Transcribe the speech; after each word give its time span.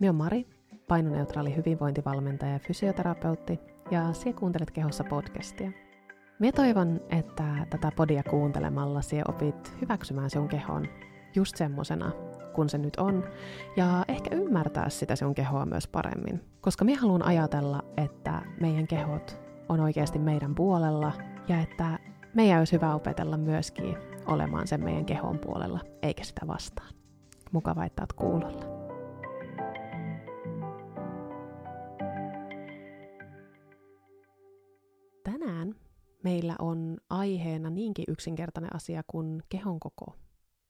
Minä 0.00 0.12
Mari, 0.12 0.46
painoneutraali 0.88 1.56
hyvinvointivalmentaja 1.56 2.52
ja 2.52 2.58
fysioterapeutti, 2.58 3.60
ja 3.90 4.12
sinä 4.12 4.38
kuuntelet 4.38 4.70
Kehossa 4.70 5.04
podcastia. 5.04 5.72
Minä 6.38 6.52
toivon, 6.52 7.00
että 7.10 7.44
tätä 7.70 7.92
podia 7.96 8.22
kuuntelemalla 8.22 9.02
sinä 9.02 9.24
opit 9.28 9.80
hyväksymään 9.80 10.30
sinun 10.30 10.48
kehon 10.48 10.86
just 11.34 11.56
semmosena, 11.56 12.12
kun 12.54 12.68
se 12.68 12.78
nyt 12.78 12.96
on, 12.96 13.24
ja 13.76 14.04
ehkä 14.08 14.34
ymmärtää 14.34 14.88
sitä 14.88 15.16
sinun 15.16 15.34
kehoa 15.34 15.66
myös 15.66 15.88
paremmin. 15.88 16.40
Koska 16.60 16.84
minä 16.84 17.00
haluan 17.00 17.24
ajatella, 17.24 17.82
että 17.96 18.42
meidän 18.60 18.86
kehot 18.86 19.40
on 19.68 19.80
oikeasti 19.80 20.18
meidän 20.18 20.54
puolella, 20.54 21.12
ja 21.48 21.60
että 21.60 21.98
meidän 22.34 22.58
olisi 22.58 22.72
hyvä 22.72 22.94
opetella 22.94 23.36
myöskin 23.36 23.96
olemaan 24.26 24.66
sen 24.66 24.84
meidän 24.84 25.04
kehon 25.04 25.38
puolella, 25.38 25.80
eikä 26.02 26.24
sitä 26.24 26.46
vastaan. 26.46 26.94
Mukava, 27.52 27.84
että 27.84 28.02
olet 28.02 28.12
kuulolla. 28.12 28.77
Meillä 36.38 36.56
on 36.58 36.96
aiheena 37.10 37.70
niinkin 37.70 38.04
yksinkertainen 38.08 38.76
asia 38.76 39.02
kuin 39.06 39.42
kehon 39.48 39.80
koko. 39.80 40.16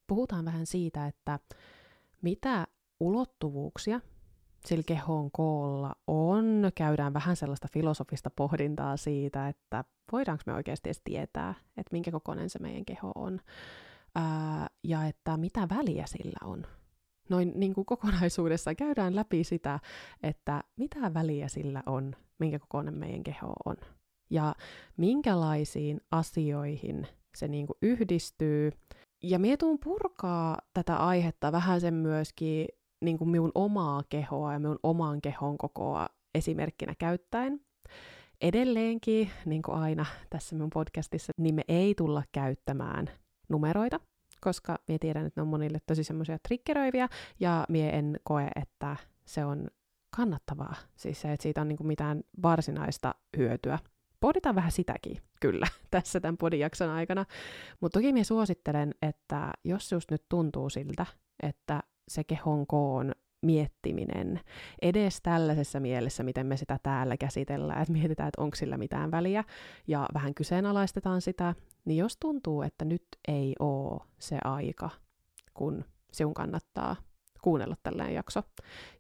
Puhutaan 0.06 0.44
vähän 0.44 0.66
siitä, 0.66 1.06
että 1.06 1.38
mitä 2.22 2.66
ulottuvuuksia 3.00 4.00
sillä 4.66 4.82
kehon 4.86 5.30
koolla 5.30 5.94
on. 6.06 6.70
Käydään 6.74 7.14
vähän 7.14 7.36
sellaista 7.36 7.68
filosofista 7.72 8.30
pohdintaa 8.30 8.96
siitä, 8.96 9.48
että 9.48 9.84
voidaanko 10.12 10.42
me 10.46 10.54
oikeasti 10.54 10.88
edes 10.88 11.00
tietää, 11.04 11.54
että 11.76 11.92
minkä 11.92 12.10
kokoinen 12.10 12.50
se 12.50 12.58
meidän 12.58 12.84
keho 12.84 13.12
on. 13.14 13.40
Ää, 14.14 14.66
ja 14.84 15.06
että 15.06 15.36
mitä 15.36 15.68
väliä 15.70 16.06
sillä 16.06 16.48
on. 16.48 16.66
Noin 17.28 17.52
niin 17.56 17.74
kuin 17.74 17.84
kokonaisuudessa 17.84 18.74
käydään 18.74 19.16
läpi 19.16 19.44
sitä, 19.44 19.80
että 20.22 20.62
mitä 20.76 21.14
väliä 21.14 21.48
sillä 21.48 21.82
on, 21.86 22.16
minkä 22.38 22.58
kokoinen 22.58 22.94
meidän 22.94 23.24
keho 23.24 23.52
on 23.64 23.76
ja 24.30 24.54
minkälaisiin 24.96 26.00
asioihin 26.10 27.06
se 27.36 27.48
niin 27.48 27.66
kuin 27.66 27.76
yhdistyy. 27.82 28.70
Ja 29.22 29.38
mietun 29.38 29.78
purkaa 29.84 30.58
tätä 30.74 30.96
aihetta 30.96 31.52
vähän 31.52 31.80
sen 31.80 31.94
myöskin 31.94 32.68
niin 33.04 33.18
kuin 33.18 33.30
minun 33.30 33.52
omaa 33.54 34.02
kehoa 34.08 34.52
ja 34.52 34.58
minun 34.58 34.78
oman 34.82 35.20
kehon 35.20 35.58
kokoa 35.58 36.08
esimerkkinä 36.34 36.94
käyttäen. 36.98 37.60
Edelleenkin, 38.40 39.30
niin 39.44 39.62
kuin 39.62 39.78
aina 39.78 40.06
tässä 40.30 40.54
minun 40.54 40.70
podcastissa, 40.70 41.32
niin 41.38 41.54
me 41.54 41.62
ei 41.68 41.94
tulla 41.94 42.22
käyttämään 42.32 43.06
numeroita, 43.48 44.00
koska 44.40 44.78
minä 44.88 44.98
tiedän, 45.00 45.26
että 45.26 45.40
ne 45.40 45.42
on 45.42 45.48
monille 45.48 45.78
tosi 45.86 46.04
semmoisia 46.04 46.38
triggeröiviä, 46.48 47.08
ja 47.40 47.66
minä 47.68 47.90
en 47.90 48.20
koe, 48.22 48.48
että 48.56 48.96
se 49.24 49.44
on 49.44 49.68
kannattavaa. 50.16 50.74
Siis 50.96 51.20
se, 51.20 51.32
että 51.32 51.42
siitä 51.42 51.60
on 51.60 51.68
niin 51.68 51.76
kuin 51.76 51.86
mitään 51.86 52.22
varsinaista 52.42 53.14
hyötyä 53.36 53.78
pohditaan 54.20 54.54
vähän 54.54 54.72
sitäkin, 54.72 55.16
kyllä, 55.40 55.66
tässä 55.90 56.20
tämän 56.20 56.36
podijakson 56.36 56.90
aikana. 56.90 57.24
Mutta 57.80 57.98
toki 57.98 58.12
minä 58.12 58.24
suosittelen, 58.24 58.94
että 59.02 59.50
jos 59.64 59.92
just 59.92 60.10
nyt 60.10 60.22
tuntuu 60.28 60.70
siltä, 60.70 61.06
että 61.42 61.80
se 62.08 62.24
kehon 62.24 62.66
koon 62.66 63.12
miettiminen 63.42 64.40
edes 64.82 65.20
tällaisessa 65.22 65.80
mielessä, 65.80 66.22
miten 66.22 66.46
me 66.46 66.56
sitä 66.56 66.78
täällä 66.82 67.16
käsitellään, 67.16 67.82
että 67.82 67.92
mietitään, 67.92 68.28
että 68.28 68.42
onko 68.42 68.56
sillä 68.56 68.78
mitään 68.78 69.10
väliä, 69.10 69.44
ja 69.86 70.08
vähän 70.14 70.34
kyseenalaistetaan 70.34 71.20
sitä, 71.20 71.54
niin 71.84 71.96
jos 71.96 72.16
tuntuu, 72.16 72.62
että 72.62 72.84
nyt 72.84 73.06
ei 73.28 73.54
ole 73.58 74.00
se 74.18 74.38
aika, 74.44 74.90
kun 75.54 75.84
sinun 76.12 76.34
kannattaa 76.34 76.96
kuunnella 77.42 77.76
tällainen 77.82 78.14
jakso. 78.14 78.42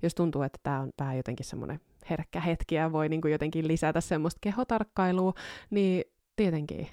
Jos 0.02 0.14
tuntuu, 0.14 0.42
että 0.42 0.58
tämä 0.62 0.80
on 0.80 0.90
vähän 1.00 1.16
jotenkin 1.16 1.46
semmoinen 1.46 1.80
herkkä 2.10 2.40
hetki 2.40 2.74
ja 2.74 2.92
voi 2.92 3.08
niin 3.08 3.20
kuin 3.20 3.32
jotenkin 3.32 3.68
lisätä 3.68 4.00
semmoista 4.00 4.38
kehotarkkailua, 4.40 5.32
niin 5.70 6.04
tietenkin 6.36 6.88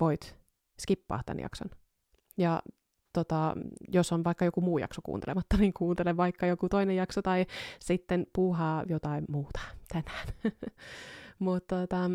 voit 0.00 0.36
skippaa 0.80 1.22
tämän 1.26 1.42
jakson. 1.42 1.70
Ja 2.36 2.62
tota, 3.12 3.56
jos 3.88 4.12
on 4.12 4.24
vaikka 4.24 4.44
joku 4.44 4.60
muu 4.60 4.78
jakso 4.78 5.00
kuuntelematta, 5.04 5.56
niin 5.56 5.72
kuuntele 5.72 6.16
vaikka 6.16 6.46
joku 6.46 6.68
toinen 6.68 6.96
jakso 6.96 7.22
tai 7.22 7.46
sitten 7.80 8.26
puuhaa 8.32 8.84
jotain 8.88 9.24
muuta 9.28 9.60
tänään. 9.92 10.28
Mutta 11.38 11.76
tota, 11.80 12.10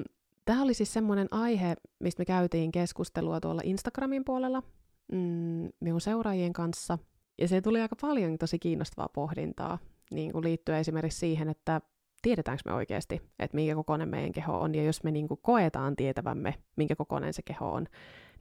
tämä 0.45 0.61
oli 0.61 0.73
siis 0.73 0.93
semmoinen 0.93 1.27
aihe, 1.31 1.75
mistä 1.99 2.21
me 2.21 2.25
käytiin 2.25 2.71
keskustelua 2.71 3.39
tuolla 3.39 3.61
Instagramin 3.65 4.25
puolella 4.25 4.63
mm, 5.11 5.69
minun 5.79 6.01
seuraajien 6.01 6.53
kanssa. 6.53 6.97
Ja 7.37 7.47
se 7.47 7.61
tuli 7.61 7.81
aika 7.81 7.95
paljon 8.01 8.37
tosi 8.37 8.59
kiinnostavaa 8.59 9.09
pohdintaa 9.09 9.79
niin 10.11 10.31
kuin 10.31 10.43
liittyen 10.43 10.79
esimerkiksi 10.79 11.19
siihen, 11.19 11.49
että 11.49 11.81
tiedetäänkö 12.21 12.61
me 12.65 12.73
oikeasti, 12.73 13.21
että 13.39 13.55
minkä 13.55 13.75
kokoinen 13.75 14.09
meidän 14.09 14.31
keho 14.31 14.59
on, 14.59 14.75
ja 14.75 14.83
jos 14.83 15.03
me 15.03 15.11
niin 15.11 15.27
kuin 15.27 15.39
koetaan 15.41 15.95
tietävämme, 15.95 16.55
minkä 16.75 16.95
kokoinen 16.95 17.33
se 17.33 17.41
keho 17.41 17.71
on, 17.71 17.87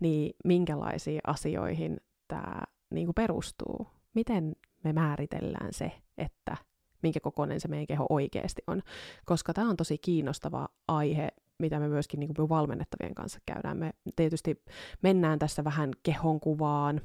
niin 0.01 0.35
minkälaisiin 0.45 1.21
asioihin 1.27 2.01
tämä 2.29 2.63
niin 2.91 3.07
kuin 3.07 3.15
perustuu? 3.15 3.87
Miten 4.15 4.53
me 4.85 4.93
määritellään 4.93 5.73
se, 5.73 5.93
että 6.19 6.57
minkä 7.03 7.21
kokoinen 7.21 7.61
se 7.61 7.69
meidän 7.69 7.87
keho 7.87 8.07
oikeasti 8.11 8.63
on? 8.67 8.83
Koska 9.25 9.53
tämä 9.53 9.71
on 9.71 9.77
tosi 9.77 9.99
kiinnostava 9.99 10.69
aihe, 10.89 11.29
mitä 11.59 11.81
me 11.81 11.89
myöskin 11.89 12.21
niin 12.21 12.35
kuin 12.35 12.49
valmennettavien 12.49 13.15
kanssa 13.15 13.39
käydään. 13.47 13.79
Me 13.79 13.93
tietysti 14.17 14.65
mennään 15.03 15.39
tässä 15.39 15.65
vähän 15.65 15.91
kehon 16.03 16.41
kuvaan, 16.41 17.01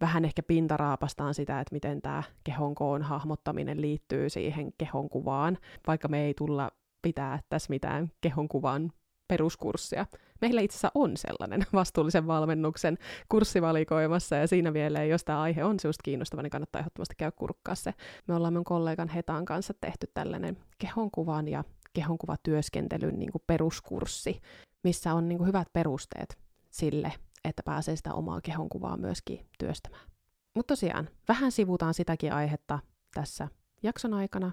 vähän 0.00 0.24
ehkä 0.24 0.42
pintaraapastaan 0.42 1.34
sitä, 1.34 1.60
että 1.60 1.74
miten 1.74 2.02
tämä 2.02 2.22
kehon 2.44 2.74
koon 2.74 3.02
hahmottaminen 3.02 3.80
liittyy 3.80 4.30
siihen 4.30 4.72
kehon 4.78 5.08
kuvaan, 5.08 5.58
vaikka 5.86 6.08
me 6.08 6.24
ei 6.24 6.34
tulla 6.34 6.70
pitää 7.02 7.40
tässä 7.48 7.70
mitään 7.70 8.10
kehon 8.20 8.48
kuvan 8.48 8.92
peruskurssia. 9.28 10.06
Meillä 10.40 10.60
itse 10.60 10.74
asiassa 10.74 10.90
on 10.94 11.16
sellainen 11.16 11.66
vastuullisen 11.72 12.26
valmennuksen 12.26 12.98
kurssivalikoimassa, 13.28 14.36
ja 14.36 14.46
siinä 14.46 14.72
vielä, 14.72 15.04
jos 15.04 15.24
tämä 15.24 15.42
aihe 15.42 15.64
on 15.64 15.80
sinusta 15.80 16.02
kiinnostava, 16.02 16.42
niin 16.42 16.50
kannattaa 16.50 16.80
ehdottomasti 16.80 17.14
käydä 17.18 17.32
kurkkaa 17.36 17.74
se. 17.74 17.94
Me 18.28 18.34
ollaan 18.34 18.52
mun 18.52 18.64
kollegan 18.64 19.08
Hetan 19.08 19.44
kanssa 19.44 19.74
tehty 19.80 20.06
tällainen 20.14 20.56
kehonkuvan 20.78 21.48
ja 21.48 21.64
kehonkuvatyöskentelyn 21.92 23.18
niin 23.18 23.32
kuin 23.32 23.42
peruskurssi, 23.46 24.40
missä 24.84 25.14
on 25.14 25.28
niin 25.28 25.38
kuin 25.38 25.48
hyvät 25.48 25.68
perusteet 25.72 26.38
sille, 26.70 27.12
että 27.44 27.62
pääsee 27.62 27.96
sitä 27.96 28.14
omaa 28.14 28.40
kehonkuvaa 28.40 28.96
myöskin 28.96 29.46
työstämään. 29.58 30.10
Mutta 30.54 30.72
tosiaan, 30.72 31.08
vähän 31.28 31.52
sivutaan 31.52 31.94
sitäkin 31.94 32.32
aihetta 32.32 32.78
tässä 33.14 33.48
jakson 33.82 34.14
aikana, 34.14 34.52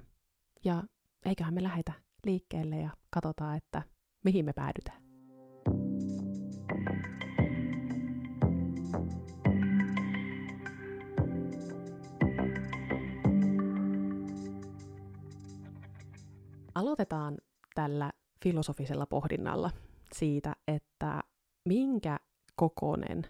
ja 0.65 0.83
eiköhän 1.25 1.53
me 1.53 1.63
lähetä 1.63 1.93
liikkeelle 2.25 2.75
ja 2.77 2.89
katsotaan, 3.09 3.57
että 3.57 3.83
mihin 4.23 4.45
me 4.45 4.53
päädytään. 4.53 5.07
Aloitetaan 16.75 17.37
tällä 17.75 18.11
filosofisella 18.43 19.05
pohdinnalla 19.05 19.71
siitä, 20.13 20.55
että 20.67 21.21
minkä 21.65 22.19
kokonen 22.57 23.27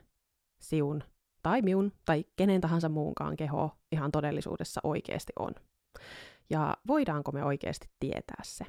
siun 0.61 1.03
tai 1.43 1.61
miun 1.61 1.91
tai 2.05 2.25
kenen 2.35 2.61
tahansa 2.61 2.89
muunkaan 2.89 3.35
keho 3.35 3.71
ihan 3.91 4.11
todellisuudessa 4.11 4.81
oikeasti 4.83 5.33
on. 5.39 5.51
Ja 6.49 6.77
voidaanko 6.87 7.31
me 7.31 7.43
oikeasti 7.43 7.89
tietää 7.99 8.41
se? 8.43 8.65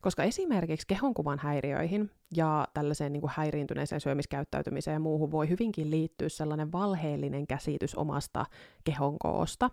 Koska 0.00 0.22
esimerkiksi 0.22 0.86
kehonkuvan 0.86 1.38
häiriöihin 1.38 2.10
ja 2.36 2.68
tällaiseen 2.74 3.12
niin 3.12 3.20
kuin 3.20 3.32
häiriintyneeseen 3.36 4.00
syömiskäyttäytymiseen 4.00 4.94
ja 4.94 5.00
muuhun 5.00 5.30
voi 5.30 5.48
hyvinkin 5.48 5.90
liittyä 5.90 6.28
sellainen 6.28 6.72
valheellinen 6.72 7.46
käsitys 7.46 7.94
omasta 7.94 8.46
kehon 8.84 9.18
koosta. 9.18 9.70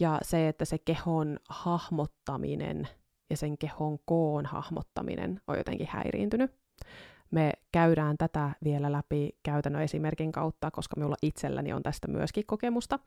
Ja 0.00 0.18
se, 0.22 0.48
että 0.48 0.64
se 0.64 0.78
kehon 0.78 1.38
hahmottaminen 1.48 2.88
ja 3.30 3.36
sen 3.36 3.58
kehon 3.58 3.98
koon 4.04 4.46
hahmottaminen 4.46 5.40
on 5.46 5.58
jotenkin 5.58 5.88
häiriintynyt. 5.90 6.50
Me 7.30 7.52
käydään 7.72 8.16
tätä 8.18 8.50
vielä 8.64 8.92
läpi 8.92 9.38
käytännön 9.42 9.82
esimerkin 9.82 10.32
kautta, 10.32 10.70
koska 10.70 10.96
minulla 10.96 11.16
itselläni 11.22 11.72
on 11.72 11.82
tästä 11.82 12.08
myöskin 12.08 12.46
kokemusta. 12.46 12.98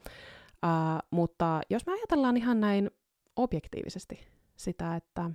Uh, 0.66 1.07
mutta 1.12 1.62
jos 1.69 1.86
me 1.86 1.94
ajatellaan 1.94 2.38
ihan 2.38 2.60
näin 2.60 2.92
objektiivisesti 3.36 4.19
sitä, 4.56 4.95
että 4.95 5.31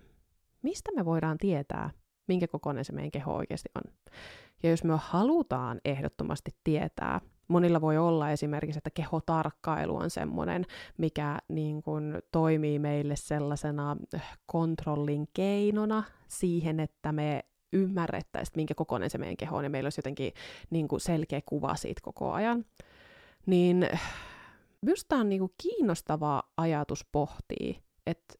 mistä 0.62 0.90
me 0.96 1.04
voidaan 1.04 1.38
tietää, 1.38 1.90
minkä 2.28 2.48
kokoinen 2.48 2.84
se 2.84 2.92
meidän 2.92 3.10
keho 3.10 3.34
oikeasti 3.34 3.68
on. 3.74 3.92
Ja 4.62 4.70
jos 4.70 4.84
me 4.84 4.94
halutaan 5.00 5.80
ehdottomasti 5.84 6.50
tietää, 6.64 7.20
monilla 7.48 7.80
voi 7.80 7.98
olla 7.98 8.30
esimerkiksi, 8.30 8.78
että 8.78 8.90
kehotarkkailu 8.90 9.96
on 9.96 10.10
semmoinen, 10.10 10.64
mikä 10.98 11.38
niin 11.48 11.82
kuin 11.82 12.22
toimii 12.32 12.78
meille 12.78 13.16
sellaisena 13.16 13.96
kontrollin 14.46 15.28
keinona 15.32 16.04
siihen, 16.28 16.80
että 16.80 17.12
me 17.12 17.44
ymmärrettäisiin, 17.74 18.56
minkä 18.56 18.74
kokoinen 18.74 19.10
se 19.10 19.18
meidän 19.18 19.36
keho 19.36 19.56
on, 19.56 19.64
ja 19.64 19.70
meillä 19.70 19.86
olisi 19.86 19.98
jotenkin 19.98 20.32
niin 20.70 20.88
kuin 20.88 21.00
selkeä 21.00 21.40
kuva 21.46 21.74
siitä 21.74 22.00
koko 22.02 22.32
ajan. 22.32 22.64
Niin 23.46 23.88
minusta 24.82 25.16
on 25.16 25.28
niin 25.28 25.38
kuin 25.38 25.52
kiinnostava 25.62 26.42
ajatus 26.56 27.06
pohtia, 27.12 27.74
että 28.06 28.34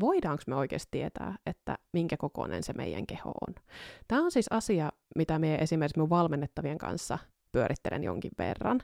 voidaanko 0.00 0.42
me 0.46 0.54
oikeasti 0.54 0.88
tietää, 0.90 1.34
että 1.46 1.78
minkä 1.92 2.16
kokoinen 2.16 2.62
se 2.62 2.72
meidän 2.72 3.06
keho 3.06 3.32
on. 3.48 3.54
Tämä 4.08 4.22
on 4.22 4.30
siis 4.30 4.46
asia, 4.50 4.92
mitä 5.16 5.38
me 5.38 5.54
esimerkiksi 5.54 5.98
mun 5.98 6.10
valmennettavien 6.10 6.78
kanssa 6.78 7.18
pyörittelen 7.52 8.04
jonkin 8.04 8.30
verran 8.38 8.80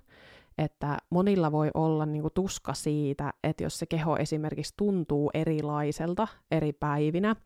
että 0.59 0.99
monilla 1.11 1.53
voi 1.53 1.71
olla 1.75 2.07
niin 2.07 2.23
kuin 2.23 2.35
tuska 2.35 2.75
siitä, 2.75 3.33
että 3.45 3.63
jos 3.63 3.79
se 3.79 3.87
keho 3.87 4.17
esimerkiksi 4.17 4.75
tuntuu 4.77 5.31
erilaiselta 5.35 6.29
eri 6.51 6.73
päivinä, 6.73 7.37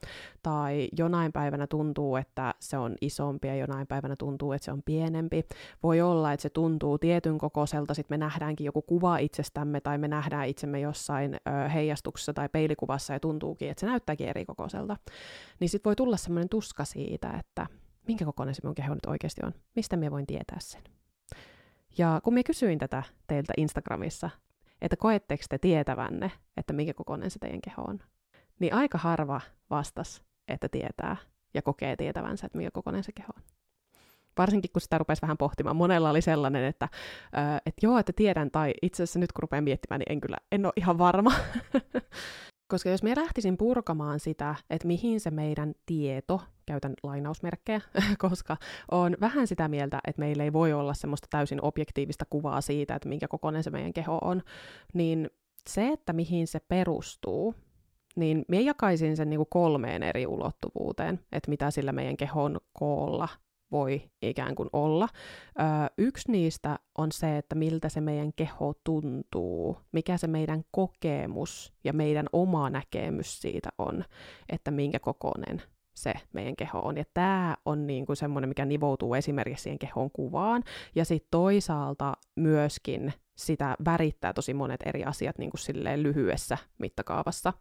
tai 0.42 0.88
jonain 0.98 1.32
päivänä 1.32 1.66
tuntuu, 1.66 2.16
että 2.16 2.54
se 2.60 2.78
on 2.78 2.94
isompi 3.00 3.48
ja 3.48 3.56
jonain 3.56 3.86
päivänä 3.86 4.14
tuntuu, 4.18 4.52
että 4.52 4.64
se 4.64 4.72
on 4.72 4.82
pienempi. 4.82 5.44
Voi 5.82 6.00
olla, 6.00 6.32
että 6.32 6.42
se 6.42 6.50
tuntuu 6.50 6.98
tietyn 6.98 7.38
kokoiselta, 7.38 7.94
sitten 7.94 8.14
me 8.14 8.24
nähdäänkin 8.24 8.64
joku 8.64 8.82
kuva 8.82 9.18
itsestämme, 9.18 9.80
tai 9.80 9.98
me 9.98 10.08
nähdään 10.08 10.48
itsemme 10.48 10.80
jossain 10.80 11.34
ö, 11.34 11.68
heijastuksessa 11.68 12.32
tai 12.32 12.48
peilikuvassa 12.48 13.12
ja 13.12 13.20
tuntuukin, 13.20 13.70
että 13.70 13.80
se 13.80 13.86
näyttääkin 13.86 14.28
eri 14.28 14.44
kokoiselta. 14.44 14.96
Niin 15.60 15.68
sitten 15.68 15.90
voi 15.90 15.96
tulla 15.96 16.16
semmoinen 16.16 16.48
tuska 16.48 16.84
siitä, 16.84 17.30
että 17.38 17.66
minkä 18.08 18.24
kokoinen 18.24 18.54
se 18.54 18.60
mun 18.64 18.74
keho 18.74 18.94
nyt 18.94 19.06
oikeasti 19.06 19.40
on, 19.44 19.52
mistä 19.76 19.96
me 19.96 20.10
voin 20.10 20.26
tietää 20.26 20.58
sen. 20.60 20.99
Ja 21.98 22.20
kun 22.24 22.34
minä 22.34 22.42
kysyin 22.42 22.78
tätä 22.78 23.02
teiltä 23.26 23.52
Instagramissa, 23.56 24.30
että 24.82 24.96
koetteko 24.96 25.44
te 25.48 25.58
tietävänne, 25.58 26.30
että 26.56 26.72
minkä 26.72 26.94
kokoinen 26.94 27.30
se 27.30 27.38
teidän 27.38 27.60
keho 27.60 27.82
on, 27.82 28.00
niin 28.58 28.74
aika 28.74 28.98
harva 28.98 29.40
vastas, 29.70 30.22
että 30.48 30.68
tietää 30.68 31.16
ja 31.54 31.62
kokee 31.62 31.96
tietävänsä, 31.96 32.46
että 32.46 32.58
minkä 32.58 32.70
kokoinen 32.70 33.04
se 33.04 33.12
keho 33.12 33.32
on. 33.36 33.42
Varsinkin 34.38 34.70
kun 34.72 34.80
sitä 34.82 34.98
rupesi 34.98 35.22
vähän 35.22 35.38
pohtimaan. 35.38 35.76
Monella 35.76 36.10
oli 36.10 36.22
sellainen, 36.22 36.64
että, 36.64 36.88
että 37.66 37.86
joo, 37.86 37.98
että 37.98 38.12
tiedän, 38.16 38.50
tai 38.50 38.74
itse 38.82 39.02
asiassa 39.02 39.18
nyt 39.18 39.32
kun 39.32 39.42
rupean 39.42 39.64
miettimään, 39.64 39.98
niin 39.98 40.12
en 40.12 40.20
kyllä, 40.20 40.36
en 40.52 40.66
ole 40.66 40.72
ihan 40.76 40.98
varma. 40.98 41.32
Koska 42.70 42.90
jos 42.90 43.02
me 43.02 43.16
lähtisin 43.16 43.56
purkamaan 43.56 44.20
sitä, 44.20 44.54
että 44.70 44.86
mihin 44.86 45.20
se 45.20 45.30
meidän 45.30 45.74
tieto, 45.86 46.40
käytän 46.66 46.94
lainausmerkkejä, 47.02 47.80
koska 48.18 48.56
on 48.90 49.16
vähän 49.20 49.46
sitä 49.46 49.68
mieltä, 49.68 50.00
että 50.06 50.20
meillä 50.20 50.44
ei 50.44 50.52
voi 50.52 50.72
olla 50.72 50.94
semmoista 50.94 51.26
täysin 51.30 51.64
objektiivista 51.64 52.24
kuvaa 52.30 52.60
siitä, 52.60 52.94
että 52.94 53.08
minkä 53.08 53.28
kokoinen 53.28 53.62
se 53.62 53.70
meidän 53.70 53.92
keho 53.92 54.18
on, 54.22 54.42
niin 54.94 55.30
se, 55.68 55.88
että 55.88 56.12
mihin 56.12 56.46
se 56.46 56.60
perustuu, 56.60 57.54
niin 58.16 58.44
minä 58.48 58.62
jakaisin 58.62 59.16
sen 59.16 59.30
niin 59.30 59.38
kuin 59.38 59.50
kolmeen 59.50 60.02
eri 60.02 60.26
ulottuvuuteen, 60.26 61.20
että 61.32 61.50
mitä 61.50 61.70
sillä 61.70 61.92
meidän 61.92 62.16
kehon 62.16 62.60
koolla 62.72 63.28
voi 63.72 64.02
ikään 64.22 64.54
kuin 64.54 64.68
olla. 64.72 65.08
Öö, 65.60 65.66
yksi 65.98 66.32
niistä 66.32 66.78
on 66.98 67.12
se, 67.12 67.38
että 67.38 67.54
miltä 67.54 67.88
se 67.88 68.00
meidän 68.00 68.32
keho 68.36 68.74
tuntuu, 68.84 69.78
mikä 69.92 70.16
se 70.16 70.26
meidän 70.26 70.64
kokemus 70.70 71.72
ja 71.84 71.92
meidän 71.92 72.26
oma 72.32 72.70
näkemys 72.70 73.40
siitä 73.40 73.68
on, 73.78 74.04
että 74.48 74.70
minkä 74.70 74.98
kokoinen 74.98 75.62
se 75.94 76.14
meidän 76.32 76.56
keho 76.56 76.78
on. 76.78 76.96
Ja 76.96 77.04
tämä 77.14 77.56
on 77.64 77.86
niin 77.86 78.06
kuin 78.06 78.16
semmoinen, 78.16 78.48
mikä 78.48 78.64
nivoutuu 78.64 79.14
esimerkiksi 79.14 79.62
siihen 79.62 79.78
kehon 79.78 80.10
kuvaan. 80.10 80.62
Ja 80.94 81.04
sitten 81.04 81.28
toisaalta 81.30 82.14
myöskin 82.36 83.12
sitä 83.36 83.76
värittää 83.84 84.32
tosi 84.32 84.54
monet 84.54 84.80
eri 84.86 85.04
asiat 85.04 85.38
niin 85.38 85.50
kuin 85.50 85.60
silleen 85.60 86.02
lyhyessä 86.02 86.58
mittakaavassa. 86.78 87.52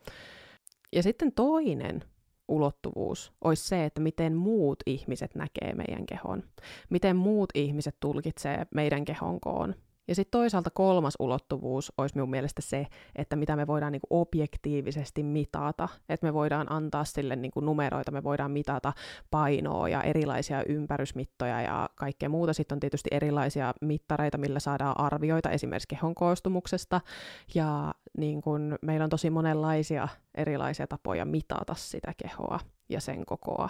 Ja 0.93 1.03
sitten 1.03 1.31
toinen 1.31 2.03
ulottuvuus 2.49 3.33
olisi 3.41 3.67
se, 3.67 3.85
että 3.85 4.01
miten 4.01 4.35
muut 4.35 4.79
ihmiset 4.85 5.35
näkee 5.35 5.73
meidän 5.73 6.05
kehon. 6.05 6.43
Miten 6.89 7.15
muut 7.15 7.49
ihmiset 7.53 7.95
tulkitsee 7.99 8.65
meidän 8.75 9.05
kehon 9.05 9.39
koon. 9.39 9.75
Ja 10.09 10.15
sitten 10.15 10.39
toisaalta 10.39 10.69
kolmas 10.69 11.13
ulottuvuus 11.19 11.93
olisi 11.97 12.15
minun 12.15 12.29
mielestä 12.29 12.61
se, 12.61 12.87
että 13.15 13.35
mitä 13.35 13.55
me 13.55 13.67
voidaan 13.67 13.91
niinku 13.91 14.07
objektiivisesti 14.09 15.23
mitata. 15.23 15.89
Että 16.09 16.27
me 16.27 16.33
voidaan 16.33 16.71
antaa 16.71 17.05
sille 17.05 17.35
niinku 17.35 17.59
numeroita, 17.59 18.11
me 18.11 18.23
voidaan 18.23 18.51
mitata 18.51 18.93
painoa 19.31 19.89
ja 19.89 20.03
erilaisia 20.03 20.63
ympärysmittoja 20.69 21.61
ja 21.61 21.89
kaikkea 21.95 22.29
muuta. 22.29 22.53
Sitten 22.53 22.75
on 22.75 22.79
tietysti 22.79 23.09
erilaisia 23.11 23.73
mittareita, 23.81 24.37
millä 24.37 24.59
saadaan 24.59 24.99
arvioita 24.99 25.49
esimerkiksi 25.49 25.87
kehon 25.87 26.15
koostumuksesta. 26.15 27.01
Ja 27.55 27.93
niin 28.17 28.41
kun, 28.41 28.77
meillä 28.81 29.03
on 29.03 29.09
tosi 29.09 29.29
monenlaisia 29.29 30.07
erilaisia 30.35 30.87
tapoja 30.87 31.25
mitata 31.25 31.73
sitä 31.75 32.13
kehoa 32.17 32.59
ja 32.89 33.01
sen 33.01 33.25
kokoa. 33.25 33.69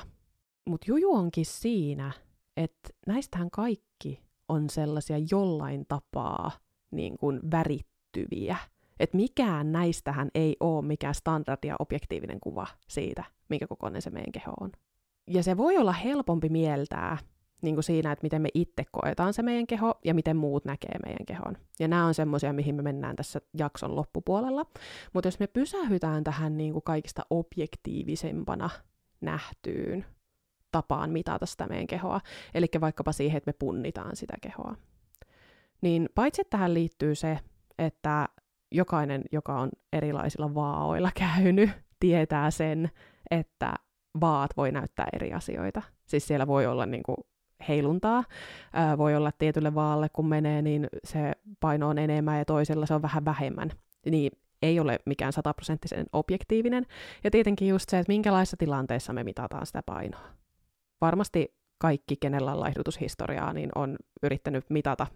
Mutta 0.69 0.85
juju 0.87 1.13
onkin 1.13 1.45
siinä, 1.45 2.11
että 2.57 2.89
näistähän 3.07 3.51
kaikki 3.51 4.28
on 4.49 4.69
sellaisia 4.69 5.17
jollain 5.31 5.85
tapaa 5.87 6.51
niin 6.91 7.17
kuin 7.17 7.39
värittyviä. 7.51 8.57
Että 8.99 9.17
mikään 9.17 9.71
näistähän 9.71 10.29
ei 10.35 10.55
ole 10.59 10.85
mikään 10.85 11.15
standardi 11.15 11.67
ja 11.67 11.75
objektiivinen 11.79 12.39
kuva 12.39 12.67
siitä, 12.87 13.23
minkä 13.49 13.67
kokoinen 13.67 14.01
se 14.01 14.09
meidän 14.09 14.31
keho 14.31 14.53
on. 14.59 14.71
Ja 15.27 15.43
se 15.43 15.57
voi 15.57 15.77
olla 15.77 15.91
helpompi 15.91 16.49
mieltää 16.49 17.17
niin 17.61 17.75
kuin 17.75 17.83
siinä, 17.83 18.11
että 18.11 18.23
miten 18.23 18.41
me 18.41 18.49
itse 18.53 18.83
koetaan 18.91 19.33
se 19.33 19.41
meidän 19.41 19.67
keho 19.67 19.99
ja 20.03 20.13
miten 20.13 20.37
muut 20.37 20.65
näkee 20.65 20.99
meidän 21.05 21.25
kehon. 21.25 21.57
Ja 21.79 21.87
nämä 21.87 22.05
on 22.05 22.13
semmoisia, 22.13 22.53
mihin 22.53 22.75
me 22.75 22.81
mennään 22.81 23.15
tässä 23.15 23.41
jakson 23.57 23.95
loppupuolella. 23.95 24.65
Mutta 25.13 25.27
jos 25.27 25.39
me 25.39 25.47
pysähytään 25.47 26.23
tähän 26.23 26.57
niin 26.57 26.73
kuin 26.73 26.83
kaikista 26.83 27.21
objektiivisempana 27.29 28.69
nähtyyn 29.21 30.05
tapaan 30.71 31.09
mitata 31.09 31.45
sitä 31.45 31.67
meidän 31.67 31.87
kehoa, 31.87 32.21
eli 32.53 32.67
vaikkapa 32.81 33.11
siihen, 33.11 33.37
että 33.37 33.49
me 33.49 33.53
punnitaan 33.59 34.15
sitä 34.15 34.33
kehoa. 34.41 34.75
Niin 35.81 36.09
paitsi, 36.15 36.41
että 36.41 36.49
tähän 36.49 36.73
liittyy 36.73 37.15
se, 37.15 37.39
että 37.77 38.29
jokainen, 38.71 39.23
joka 39.31 39.59
on 39.59 39.69
erilaisilla 39.93 40.55
vaaoilla 40.55 41.11
käynyt, 41.15 41.69
tietää 41.99 42.51
sen, 42.51 42.89
että 43.31 43.73
vaat 44.21 44.51
voi 44.57 44.71
näyttää 44.71 45.07
eri 45.13 45.33
asioita. 45.33 45.81
Siis 46.05 46.27
siellä 46.27 46.47
voi 46.47 46.65
olla 46.65 46.85
niin 46.85 47.03
kuin 47.03 47.17
heiluntaa. 47.67 48.23
Ää, 48.73 48.97
voi 48.97 49.15
olla 49.15 49.31
tietylle 49.31 49.75
vaalle, 49.75 50.09
kun 50.09 50.27
menee, 50.27 50.61
niin 50.61 50.87
se 51.03 51.31
paino 51.59 51.89
on 51.89 51.97
enemmän 51.97 52.37
ja 52.37 52.45
toisella 52.45 52.85
se 52.85 52.93
on 52.93 53.01
vähän 53.01 53.25
vähemmän. 53.25 53.71
Niin 54.05 54.31
ei 54.61 54.79
ole 54.79 54.99
mikään 55.05 55.33
sataprosenttisen 55.33 56.05
objektiivinen. 56.13 56.85
Ja 57.23 57.31
tietenkin 57.31 57.67
just 57.67 57.89
se, 57.89 57.99
että 57.99 58.11
minkälaisissa 58.11 58.57
tilanteissa 58.57 59.13
me 59.13 59.23
mitataan 59.23 59.65
sitä 59.65 59.83
painoa 59.85 60.38
varmasti 61.01 61.55
kaikki, 61.77 62.15
kenellä 62.19 62.51
on 62.51 62.59
laihdutushistoriaa, 62.59 63.53
niin 63.53 63.69
on 63.75 63.97
yrittänyt 64.23 64.69
mitata 64.69 65.07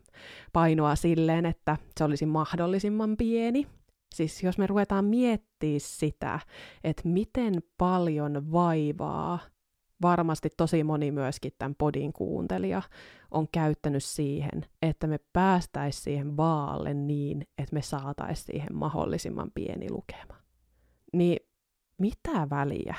painoa 0.54 0.96
silleen, 0.96 1.46
että 1.46 1.78
se 1.98 2.04
olisi 2.04 2.26
mahdollisimman 2.26 3.18
pieni. 3.18 3.68
Siis 4.16 4.44
jos 4.44 4.58
me 4.58 4.68
ruvetaan 4.68 5.06
miettimään 5.06 5.80
sitä, 5.80 6.40
että 6.84 7.02
miten 7.06 7.64
paljon 7.78 8.52
vaivaa 8.52 9.40
varmasti 10.02 10.50
tosi 10.58 10.84
moni 10.84 11.12
myöskin 11.12 11.52
tämän 11.58 11.76
podin 11.76 12.14
kuuntelija 12.14 12.82
on 13.32 13.48
käyttänyt 13.52 14.04
siihen, 14.04 14.66
että 14.82 15.08
me 15.08 15.20
päästäisiin 15.34 16.04
siihen 16.04 16.38
vaalle 16.38 16.94
niin, 16.94 17.42
että 17.58 17.74
me 17.74 17.82
saataisiin 17.82 18.46
siihen 18.46 18.76
mahdollisimman 18.76 19.52
pieni 19.56 19.92
lukema. 19.92 20.36
Niin 21.14 21.40
mitä 21.98 22.48
väliä 22.50 22.96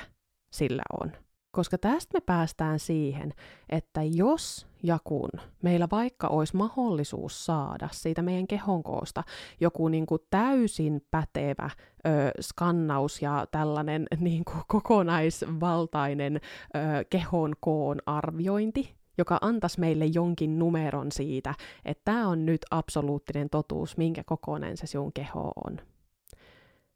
sillä 0.51 0.83
on? 1.01 1.11
Koska 1.55 1.77
tästä 1.77 2.17
me 2.17 2.21
päästään 2.21 2.79
siihen, 2.79 3.33
että 3.69 4.01
jos 4.03 4.67
ja 4.83 4.99
kun 5.03 5.29
meillä 5.61 5.87
vaikka 5.91 6.27
olisi 6.27 6.55
mahdollisuus 6.55 7.45
saada 7.45 7.89
siitä 7.91 8.21
meidän 8.21 8.47
kehon 8.47 8.83
koosta 8.83 9.23
joku 9.59 9.87
niin 9.87 10.05
kuin 10.05 10.21
täysin 10.29 11.01
pätevä 11.11 11.69
ö, 12.07 12.09
skannaus 12.41 13.21
ja 13.21 13.47
tällainen 13.51 14.07
niin 14.19 14.45
kuin 14.45 14.63
kokonaisvaltainen 14.67 16.35
ö, 16.35 16.79
kehon 17.09 17.53
koon 17.59 17.97
arviointi, 18.05 18.95
joka 19.17 19.37
antaisi 19.41 19.79
meille 19.79 20.05
jonkin 20.05 20.59
numeron 20.59 21.11
siitä, 21.11 21.53
että 21.85 22.01
tämä 22.05 22.27
on 22.27 22.45
nyt 22.45 22.61
absoluuttinen 22.71 23.49
totuus, 23.49 23.97
minkä 23.97 24.23
kokoinen 24.25 24.77
se 24.77 24.87
sun 24.87 25.13
keho 25.13 25.51
on 25.65 25.77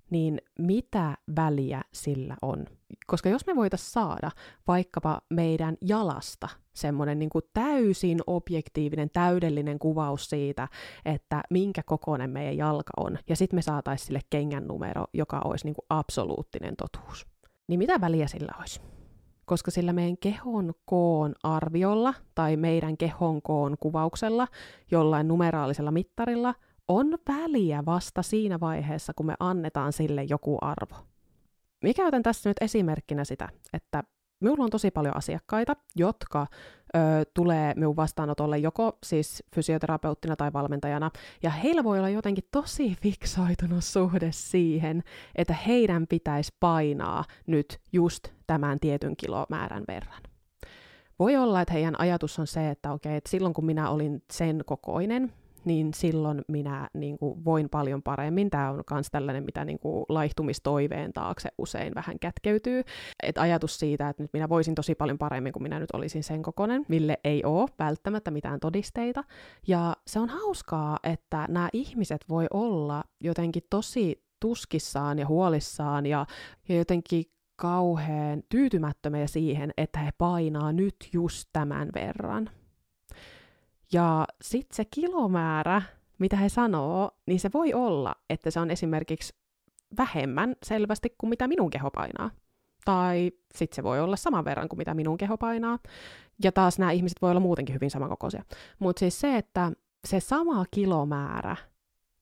niin 0.10 0.42
mitä 0.60 1.18
väliä 1.36 1.82
sillä 1.94 2.36
on? 2.42 2.66
Koska 3.08 3.30
jos 3.30 3.46
me 3.48 3.56
voitaisiin 3.56 3.92
saada 3.92 4.32
vaikkapa 4.68 5.22
meidän 5.30 5.78
jalasta 5.82 6.50
semmoinen 6.74 7.20
niin 7.20 7.30
kuin 7.30 7.44
täysin 7.54 8.20
objektiivinen, 8.28 9.10
täydellinen 9.14 9.80
kuvaus 9.80 10.30
siitä, 10.30 10.68
että 11.06 11.42
minkä 11.50 11.84
kokoinen 11.86 12.30
meidän 12.30 12.58
jalka 12.58 12.94
on, 12.98 13.18
ja 13.30 13.36
sitten 13.36 13.58
me 13.58 13.62
saataisiin 13.62 14.08
sille 14.08 14.20
kengän 14.30 14.68
numero, 14.68 15.06
joka 15.14 15.42
olisi 15.44 15.66
niin 15.66 15.76
kuin 15.76 15.86
absoluuttinen 15.90 16.76
totuus. 16.76 17.28
Niin 17.68 17.80
mitä 17.80 18.02
väliä 18.02 18.28
sillä 18.28 18.52
olisi? 18.60 18.82
koska 19.46 19.72
sillä 19.72 19.94
meidän 19.94 20.18
kehon 20.18 20.74
koon 20.86 21.36
arviolla 21.44 22.14
tai 22.36 22.58
meidän 22.58 22.98
kehon 22.98 23.42
koon 23.42 23.76
kuvauksella 23.80 24.48
jollain 24.92 25.28
numeraalisella 25.28 25.92
mittarilla– 25.92 26.56
on 26.90 27.18
väliä 27.28 27.84
vasta 27.86 28.22
siinä 28.22 28.60
vaiheessa, 28.60 29.14
kun 29.16 29.26
me 29.26 29.36
annetaan 29.40 29.94
sille 29.94 30.24
joku 30.24 30.58
arvo. 30.62 30.96
Mikä 31.84 32.02
käytän 32.02 32.24
tässä 32.24 32.50
nyt 32.50 32.58
esimerkkinä 32.62 33.26
sitä, 33.26 33.50
että 33.74 34.04
minulla 34.40 34.64
on 34.64 34.70
tosi 34.70 34.92
paljon 34.92 35.18
asiakkaita, 35.18 35.76
jotka 35.96 36.48
ö, 36.96 37.00
tulee 37.34 37.74
minun 37.76 37.96
vastaanotolle 37.96 38.58
joko 38.58 38.98
siis 39.04 39.44
fysioterapeuttina 39.56 40.36
tai 40.36 40.54
valmentajana, 40.54 41.12
ja 41.44 41.50
heillä 41.50 41.84
voi 41.84 41.98
olla 41.98 42.10
jotenkin 42.10 42.44
tosi 42.52 42.96
fiksoitunut 43.02 43.84
suhde 43.84 44.30
siihen, 44.32 45.04
että 45.36 45.54
heidän 45.54 46.08
pitäisi 46.08 46.56
painaa 46.60 47.24
nyt 47.48 47.80
just 47.94 48.28
tämän 48.48 48.80
tietyn 48.80 49.16
kilomäärän 49.18 49.84
verran. 49.88 50.22
Voi 51.20 51.38
olla, 51.38 51.62
että 51.62 51.74
heidän 51.74 52.00
ajatus 52.00 52.40
on 52.40 52.48
se, 52.48 52.70
että 52.70 52.92
okei, 52.92 53.16
että 53.16 53.30
silloin 53.30 53.54
kun 53.54 53.66
minä 53.66 53.90
olin 53.90 54.24
sen 54.32 54.62
kokoinen, 54.66 55.34
niin 55.66 55.94
silloin 55.94 56.42
minä 56.48 56.90
niin 56.94 57.18
kuin, 57.18 57.46
voin 57.46 57.70
paljon 57.70 58.04
paremmin. 58.04 58.50
Tämä 58.50 58.70
on 58.70 58.84
myös 58.92 59.08
tällainen, 59.12 59.44
mitä 59.44 59.66
niin 59.66 59.80
kuin, 59.80 60.06
laihtumistoiveen 60.10 61.14
taakse 61.14 61.50
usein 61.58 61.96
vähän 61.96 62.20
kätkeytyy. 62.20 62.84
Et 63.24 63.38
ajatus 63.38 63.80
siitä, 63.80 64.10
että 64.10 64.24
nyt 64.24 64.34
minä 64.34 64.50
voisin 64.50 64.76
tosi 64.76 64.96
paljon 64.96 65.18
paremmin 65.18 65.54
kuin 65.54 65.64
minä 65.64 65.80
nyt 65.80 65.92
olisin 65.94 66.24
sen 66.24 66.44
kokonen, 66.44 66.86
mille 66.88 67.18
ei 67.24 67.44
ole 67.44 67.70
välttämättä 67.80 68.32
mitään 68.32 68.60
todisteita. 68.60 69.24
Ja 69.68 69.96
se 70.08 70.20
on 70.20 70.30
hauskaa, 70.30 71.00
että 71.04 71.46
nämä 71.50 71.70
ihmiset 71.74 72.26
voi 72.30 72.48
olla 72.54 73.04
jotenkin 73.20 73.64
tosi 73.70 74.24
tuskissaan 74.40 75.20
ja 75.20 75.28
huolissaan 75.28 76.06
ja, 76.06 76.26
ja 76.70 76.76
jotenkin 76.76 77.26
kauhean 77.56 78.44
tyytymättömiä 78.50 79.28
siihen, 79.28 79.72
että 79.78 80.00
he 80.00 80.12
painaa 80.18 80.72
nyt 80.72 80.96
just 81.14 81.50
tämän 81.54 81.90
verran. 81.96 82.50
Ja 83.94 84.26
sitten 84.42 84.76
se 84.76 84.86
kilomäärä, 84.86 85.82
mitä 86.20 86.38
he 86.38 86.50
sanoo, 86.50 87.12
niin 87.26 87.40
se 87.40 87.50
voi 87.54 87.74
olla, 87.74 88.16
että 88.30 88.52
se 88.52 88.60
on 88.60 88.72
esimerkiksi 88.72 89.34
vähemmän 89.98 90.56
selvästi 90.64 91.16
kuin 91.18 91.30
mitä 91.30 91.48
minun 91.48 91.70
keho 91.70 91.92
painaa. 91.92 92.32
Tai 92.86 93.32
sitten 93.56 93.76
se 93.76 93.84
voi 93.84 94.00
olla 94.00 94.16
saman 94.16 94.46
verran 94.46 94.70
kuin 94.70 94.78
mitä 94.78 94.94
minun 94.94 95.18
keho 95.18 95.38
painaa. 95.38 95.80
Ja 96.44 96.52
taas 96.52 96.80
nämä 96.80 96.92
ihmiset 96.92 97.22
voi 97.22 97.30
olla 97.32 97.40
muutenkin 97.40 97.76
hyvin 97.76 97.92
samankokoisia. 97.92 98.44
Mutta 98.80 99.00
siis 99.00 99.20
se, 99.20 99.38
että 99.38 99.72
se 100.08 100.20
sama 100.20 100.66
kilomäärä, 100.72 101.56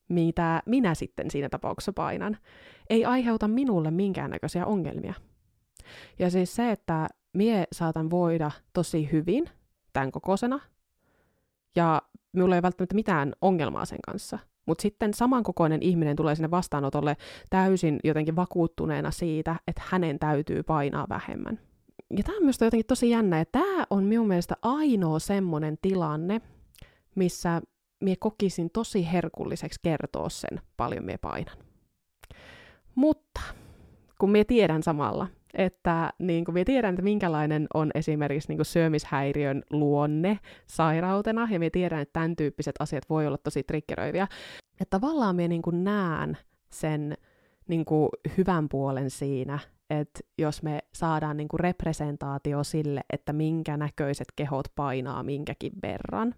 mitä 0.08 0.62
minä 0.66 0.94
sitten 0.94 1.30
siinä 1.30 1.48
tapauksessa 1.48 1.92
painan, 1.92 2.36
ei 2.90 3.04
aiheuta 3.04 3.48
minulle 3.48 3.90
minkäännäköisiä 3.90 4.66
ongelmia. 4.66 5.14
Ja 6.18 6.30
siis 6.30 6.56
se, 6.56 6.70
että 6.70 7.08
mie 7.32 7.64
saatan 7.72 8.10
voida 8.10 8.50
tosi 8.72 9.08
hyvin 9.12 9.50
tämän 9.92 10.12
kokoisena, 10.12 10.60
ja 11.76 12.02
minulla 12.32 12.56
ei 12.56 12.62
välttämättä 12.62 12.94
mitään 12.94 13.32
ongelmaa 13.40 13.84
sen 13.84 13.98
kanssa. 14.06 14.38
Mutta 14.66 14.82
sitten 14.82 15.14
samankokoinen 15.14 15.82
ihminen 15.82 16.16
tulee 16.16 16.34
sinne 16.34 16.50
vastaanotolle 16.50 17.16
täysin 17.50 18.00
jotenkin 18.04 18.36
vakuuttuneena 18.36 19.10
siitä, 19.10 19.56
että 19.68 19.82
hänen 19.84 20.18
täytyy 20.18 20.62
painaa 20.62 21.06
vähemmän. 21.08 21.60
Ja 22.16 22.22
tämä 22.22 22.36
on 22.36 22.44
myös 22.44 22.60
jotenkin 22.60 22.86
tosi 22.86 23.10
jännä, 23.10 23.40
että 23.40 23.58
tämä 23.58 23.86
on 23.90 24.04
minun 24.04 24.28
mielestä 24.28 24.56
ainoa 24.62 25.18
semmoinen 25.18 25.78
tilanne, 25.82 26.40
missä 27.14 27.62
mie 28.00 28.16
kokisin 28.16 28.70
tosi 28.70 29.12
herkulliseksi 29.12 29.80
kertoa 29.82 30.28
sen, 30.28 30.60
paljon 30.76 31.04
mie 31.04 31.18
painan. 31.18 31.56
Mutta 32.94 33.40
kun 34.18 34.30
mie 34.30 34.44
tiedän 34.44 34.82
samalla, 34.82 35.26
että 35.54 36.12
niin 36.18 36.44
kuin, 36.44 36.64
tiedän, 36.64 36.94
että 36.94 37.02
minkälainen 37.02 37.66
on 37.74 37.90
esimerkiksi 37.94 38.48
niin 38.48 38.58
kuin 38.58 38.66
syömishäiriön 38.66 39.62
luonne 39.70 40.38
sairautena, 40.66 41.48
ja 41.50 41.58
me 41.58 41.70
tiedän, 41.70 42.00
että 42.00 42.12
tämän 42.12 42.36
tyyppiset 42.36 42.74
asiat 42.80 43.04
voi 43.10 43.26
olla 43.26 43.38
tosi 43.38 43.62
triggeröiviä. 43.62 44.28
Että 44.80 45.00
tavallaan 45.00 45.36
minä 45.36 45.48
niin 45.48 45.84
näen 45.84 46.38
sen 46.72 47.16
niin 47.68 47.84
kuin 47.84 48.08
hyvän 48.38 48.68
puolen 48.68 49.10
siinä, 49.10 49.58
että 49.90 50.20
jos 50.38 50.62
me 50.62 50.78
saadaan 50.94 51.36
niin 51.36 51.48
kuin 51.48 51.60
representaatio 51.60 52.64
sille, 52.64 53.00
että 53.12 53.32
minkä 53.32 53.76
näköiset 53.76 54.28
kehot 54.36 54.66
painaa 54.74 55.22
minkäkin 55.22 55.72
verran. 55.82 56.34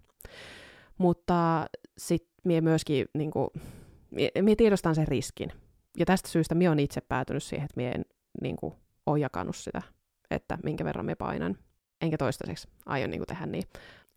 Mutta 0.97 1.65
sitten 1.97 2.31
minä 2.43 2.61
myöskin 2.61 3.05
niin 3.13 3.31
kuin, 3.31 3.47
mie, 4.41 4.55
tiedostan 4.57 4.95
sen 4.95 5.07
riskin. 5.07 5.51
Ja 5.97 6.05
tästä 6.05 6.29
syystä 6.29 6.55
minä 6.55 6.69
olen 6.69 6.79
itse 6.79 7.01
päätynyt 7.01 7.43
siihen, 7.43 7.65
että 7.65 7.77
minä 7.77 7.91
en 7.91 8.05
niin 8.41 8.55
kuin, 8.55 8.73
ole 9.05 9.19
jakanut 9.19 9.55
sitä, 9.55 9.81
että 10.31 10.57
minkä 10.63 10.85
verran 10.85 11.05
me 11.05 11.15
painan. 11.15 11.57
Enkä 12.01 12.17
toistaiseksi 12.17 12.67
aion 12.85 13.09
niin 13.09 13.23
tehdä 13.27 13.45
niin. 13.45 13.63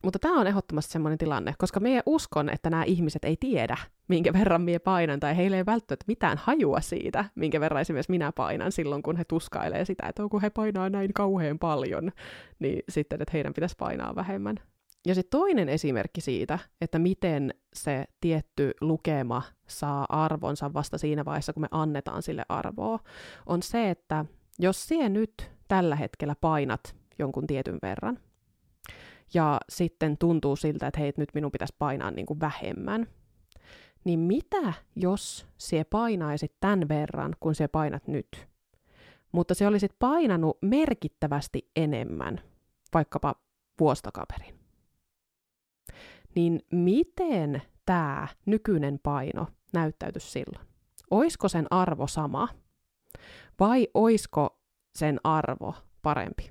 Mutta 0.05 0.19
tämä 0.19 0.41
on 0.41 0.47
ehdottomasti 0.47 0.93
sellainen 0.93 1.19
tilanne, 1.19 1.55
koska 1.59 1.81
me 1.81 2.03
uskon, 2.07 2.49
että 2.49 2.71
nämä 2.71 2.85
ihmiset 2.85 3.25
ei 3.25 3.37
tiedä, 3.41 3.77
minkä 4.09 4.33
verran 4.33 4.63
mie 4.63 4.79
painan, 4.79 5.21
tai 5.21 5.37
heille 5.37 5.57
ei 5.57 5.67
välttämättä 5.67 6.05
mitään 6.09 6.39
hajua 6.43 6.81
siitä, 6.81 7.25
minkä 7.35 7.61
verran 7.61 7.81
esimerkiksi 7.81 8.11
minä 8.11 8.33
painan 8.33 8.73
silloin, 8.73 9.03
kun 9.03 9.17
he 9.17 9.25
tuskailee 9.25 9.85
sitä, 9.85 10.07
että 10.09 10.23
kun 10.31 10.43
he 10.43 10.51
painaa 10.51 10.91
näin 10.91 11.13
kauhean 11.13 11.59
paljon, 11.59 12.13
niin 12.59 12.83
sitten, 12.89 13.23
että 13.23 13.33
heidän 13.33 13.55
pitäisi 13.55 13.77
painaa 13.79 14.15
vähemmän. 14.15 14.57
Ja 15.07 15.15
sitten 15.15 15.39
toinen 15.41 15.69
esimerkki 15.69 16.21
siitä, 16.21 16.59
että 16.81 16.99
miten 16.99 17.55
se 17.75 18.05
tietty 18.21 18.73
lukema 18.81 19.43
saa 19.67 20.07
arvonsa 20.09 20.75
vasta 20.75 20.99
siinä 20.99 21.25
vaiheessa, 21.25 21.53
kun 21.53 21.61
me 21.61 21.69
annetaan 21.71 22.23
sille 22.23 22.45
arvoa, 22.49 22.99
on 23.47 23.63
se, 23.63 23.91
että 23.91 24.25
jos 24.59 24.87
sinä 24.87 25.09
nyt 25.09 25.51
tällä 25.69 25.97
hetkellä 25.97 26.35
painat 26.41 26.97
jonkun 27.19 27.47
tietyn 27.47 27.79
verran, 27.83 28.19
ja 29.35 29.61
sitten 29.69 30.19
tuntuu 30.19 30.57
siltä, 30.57 30.87
että 30.87 31.01
hei, 31.01 31.13
nyt 31.17 31.35
minun 31.35 31.53
pitäisi 31.53 31.75
painaa 31.79 32.11
niin 32.11 32.27
kuin 32.27 32.41
vähemmän, 32.41 33.07
niin 34.05 34.19
mitä 34.19 34.73
jos 34.97 35.47
sinä 35.59 35.85
painaisit 35.91 36.53
tämän 36.61 36.89
verran, 36.89 37.37
kun 37.41 37.55
sinä 37.55 37.69
painat 37.69 38.09
nyt? 38.09 38.49
Mutta 39.33 39.55
se 39.55 39.67
olisit 39.67 39.93
painanut 39.99 40.59
merkittävästi 40.63 41.71
enemmän, 41.77 42.41
vaikkapa 42.95 43.35
vuostakaperin. 43.81 44.55
Niin 46.35 46.61
miten 46.73 47.63
tämä 47.87 48.29
nykyinen 48.47 49.01
paino 49.03 49.47
näyttäytyisi 49.73 50.31
silloin? 50.31 50.67
Oisko 51.11 51.49
sen 51.49 51.67
arvo 51.71 52.07
sama– 52.07 52.49
vai 53.61 53.89
oisko 53.95 54.59
sen 54.95 55.21
arvo 55.25 55.75
parempi? 56.03 56.51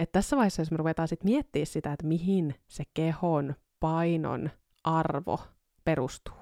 Et 0.00 0.12
tässä 0.12 0.36
vaiheessa, 0.36 0.62
jos 0.62 0.70
me 0.70 0.76
ruvetaan 0.76 1.08
sitten 1.08 1.30
miettimään 1.30 1.66
sitä, 1.66 1.92
että 1.92 2.06
mihin 2.06 2.54
se 2.68 2.84
kehon 2.94 3.54
painon 3.80 4.50
arvo 4.84 5.40
perustuu. 5.84 6.34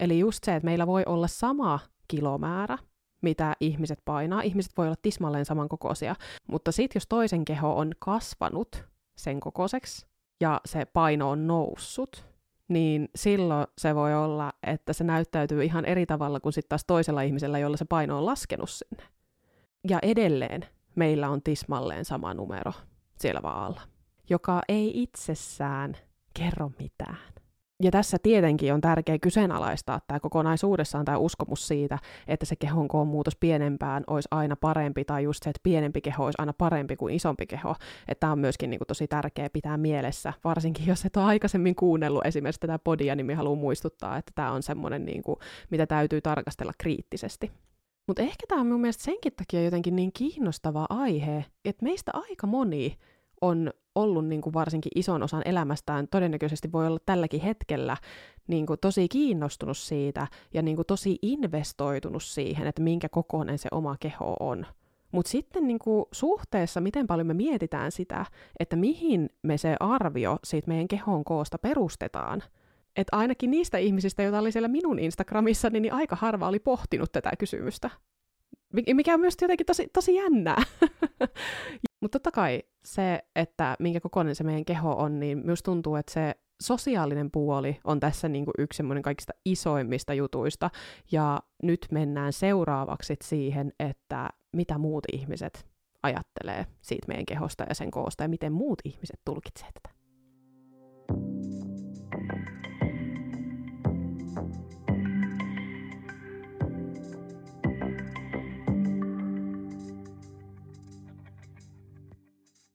Eli 0.00 0.18
just 0.18 0.44
se, 0.44 0.54
että 0.54 0.64
meillä 0.64 0.86
voi 0.86 1.02
olla 1.06 1.26
sama 1.26 1.80
kilomäärä, 2.08 2.78
mitä 3.22 3.56
ihmiset 3.60 3.98
painaa. 4.04 4.42
Ihmiset 4.42 4.72
voi 4.76 4.86
olla 4.86 4.96
tismalleen 5.02 5.44
samankokoisia, 5.44 6.16
mutta 6.48 6.72
sitten 6.72 6.96
jos 6.96 7.06
toisen 7.08 7.44
keho 7.44 7.76
on 7.76 7.92
kasvanut 7.98 8.84
sen 9.16 9.40
kokoiseksi 9.40 10.06
ja 10.40 10.60
se 10.66 10.84
paino 10.84 11.30
on 11.30 11.46
noussut, 11.46 12.33
niin 12.68 13.08
silloin 13.14 13.66
se 13.78 13.94
voi 13.94 14.14
olla, 14.14 14.52
että 14.62 14.92
se 14.92 15.04
näyttäytyy 15.04 15.64
ihan 15.64 15.84
eri 15.84 16.06
tavalla 16.06 16.40
kuin 16.40 16.52
sitten 16.52 16.68
taas 16.68 16.84
toisella 16.86 17.22
ihmisellä, 17.22 17.58
jolla 17.58 17.76
se 17.76 17.84
paino 17.84 18.18
on 18.18 18.26
laskenut 18.26 18.70
sinne. 18.70 19.02
Ja 19.88 19.98
edelleen 20.02 20.66
meillä 20.94 21.28
on 21.28 21.42
tismalleen 21.42 22.04
sama 22.04 22.34
numero 22.34 22.72
siellä 23.18 23.42
vaalla, 23.42 23.80
joka 24.30 24.62
ei 24.68 25.02
itsessään 25.02 25.96
kerro 26.34 26.70
mitään. 26.78 27.33
Ja 27.84 27.90
tässä 27.90 28.16
tietenkin 28.22 28.74
on 28.74 28.80
tärkeää 28.80 29.18
kyseenalaistaa 29.18 30.00
tämä 30.06 30.20
kokonaisuudessaan 30.20 31.04
tämä 31.04 31.18
uskomus 31.18 31.68
siitä, 31.68 31.98
että 32.28 32.46
se 32.46 32.56
kehon 32.56 32.88
koon 32.88 33.06
muutos 33.06 33.36
pienempään 33.36 34.04
olisi 34.06 34.28
aina 34.30 34.56
parempi, 34.56 35.04
tai 35.04 35.24
just 35.24 35.42
se, 35.42 35.50
että 35.50 35.60
pienempi 35.62 36.00
keho 36.00 36.24
olisi 36.24 36.36
aina 36.38 36.52
parempi 36.52 36.96
kuin 36.96 37.14
isompi 37.14 37.46
keho. 37.46 37.76
Että 38.08 38.20
tämä 38.20 38.32
on 38.32 38.38
myöskin 38.38 38.70
niin 38.70 38.78
kuin, 38.78 38.86
tosi 38.86 39.08
tärkeää 39.08 39.50
pitää 39.50 39.76
mielessä, 39.76 40.32
varsinkin 40.44 40.86
jos 40.86 41.04
et 41.04 41.16
ole 41.16 41.24
aikaisemmin 41.24 41.74
kuunnellut 41.74 42.26
esimerkiksi 42.26 42.60
tätä 42.60 42.78
podia, 42.78 43.14
niin 43.14 43.36
haluan 43.36 43.58
muistuttaa, 43.58 44.16
että 44.16 44.32
tämä 44.34 44.52
on 44.52 44.62
semmoinen, 44.62 45.04
niin 45.04 45.22
kuin, 45.22 45.36
mitä 45.70 45.86
täytyy 45.86 46.20
tarkastella 46.20 46.72
kriittisesti. 46.78 47.50
Mutta 48.06 48.22
ehkä 48.22 48.46
tämä 48.48 48.60
on 48.60 48.66
mun 48.66 48.80
mielestä 48.80 49.04
senkin 49.04 49.32
takia 49.36 49.64
jotenkin 49.64 49.96
niin 49.96 50.12
kiinnostava 50.12 50.86
aihe, 50.88 51.44
että 51.64 51.84
meistä 51.84 52.10
aika 52.14 52.46
moni 52.46 52.96
on 53.40 53.70
ollut 53.94 54.26
niin 54.26 54.40
kuin 54.40 54.52
varsinkin 54.52 54.92
ison 54.94 55.22
osan 55.22 55.42
elämästään, 55.44 56.08
todennäköisesti 56.10 56.72
voi 56.72 56.86
olla 56.86 56.98
tälläkin 57.06 57.40
hetkellä 57.40 57.96
niin 58.46 58.66
kuin 58.66 58.80
tosi 58.80 59.08
kiinnostunut 59.08 59.76
siitä 59.76 60.26
ja 60.54 60.62
niin 60.62 60.76
kuin 60.76 60.86
tosi 60.86 61.18
investoitunut 61.22 62.22
siihen, 62.22 62.66
että 62.66 62.82
minkä 62.82 63.08
kokoinen 63.08 63.58
se 63.58 63.68
oma 63.72 63.96
keho 64.00 64.36
on. 64.40 64.66
Mutta 65.12 65.30
sitten 65.30 65.66
niin 65.66 65.78
kuin 65.78 66.04
suhteessa, 66.12 66.80
miten 66.80 67.06
paljon 67.06 67.26
me 67.26 67.34
mietitään 67.34 67.92
sitä, 67.92 68.26
että 68.60 68.76
mihin 68.76 69.30
me 69.42 69.58
se 69.58 69.76
arvio 69.80 70.38
siitä 70.44 70.68
meidän 70.68 70.88
kehon 70.88 71.24
koosta 71.24 71.58
perustetaan– 71.58 72.42
että 72.96 73.16
ainakin 73.16 73.50
niistä 73.50 73.78
ihmisistä, 73.78 74.22
joita 74.22 74.38
oli 74.38 74.52
siellä 74.52 74.68
minun 74.68 74.98
Instagramissa, 74.98 75.70
niin 75.70 75.92
aika 75.92 76.16
harva 76.16 76.48
oli 76.48 76.58
pohtinut 76.58 77.12
tätä 77.12 77.30
kysymystä. 77.38 77.90
Mikä 78.94 79.14
on 79.14 79.20
myös 79.20 79.36
jotenkin 79.42 79.66
tosi, 79.66 79.88
tosi 79.92 80.14
jännää. 80.14 80.62
Mutta 82.04 82.18
totta 82.18 82.30
kai 82.30 82.62
se, 82.84 83.22
että 83.36 83.76
minkä 83.78 84.00
kokoinen 84.00 84.34
se 84.34 84.44
meidän 84.44 84.64
keho 84.64 84.92
on, 84.92 85.20
niin 85.20 85.42
myös 85.44 85.62
tuntuu, 85.62 85.96
että 85.96 86.12
se 86.12 86.34
sosiaalinen 86.62 87.30
puoli 87.30 87.80
on 87.84 88.00
tässä 88.00 88.28
niin 88.28 88.44
kuin 88.44 88.54
yksi 88.58 88.76
semmoinen 88.76 89.02
kaikista 89.02 89.32
isoimmista 89.44 90.14
jutuista. 90.14 90.70
Ja 91.12 91.40
nyt 91.62 91.86
mennään 91.90 92.32
seuraavaksi 92.32 93.16
siihen, 93.22 93.72
että 93.78 94.30
mitä 94.56 94.78
muut 94.78 95.04
ihmiset 95.12 95.66
ajattelee 96.02 96.66
siitä 96.82 97.08
meidän 97.08 97.26
kehosta 97.26 97.64
ja 97.68 97.74
sen 97.74 97.90
koosta 97.90 98.24
ja 98.24 98.28
miten 98.28 98.52
muut 98.52 98.78
ihmiset 98.84 99.20
tulkitsevat 99.24 99.74
tätä. 99.74 99.93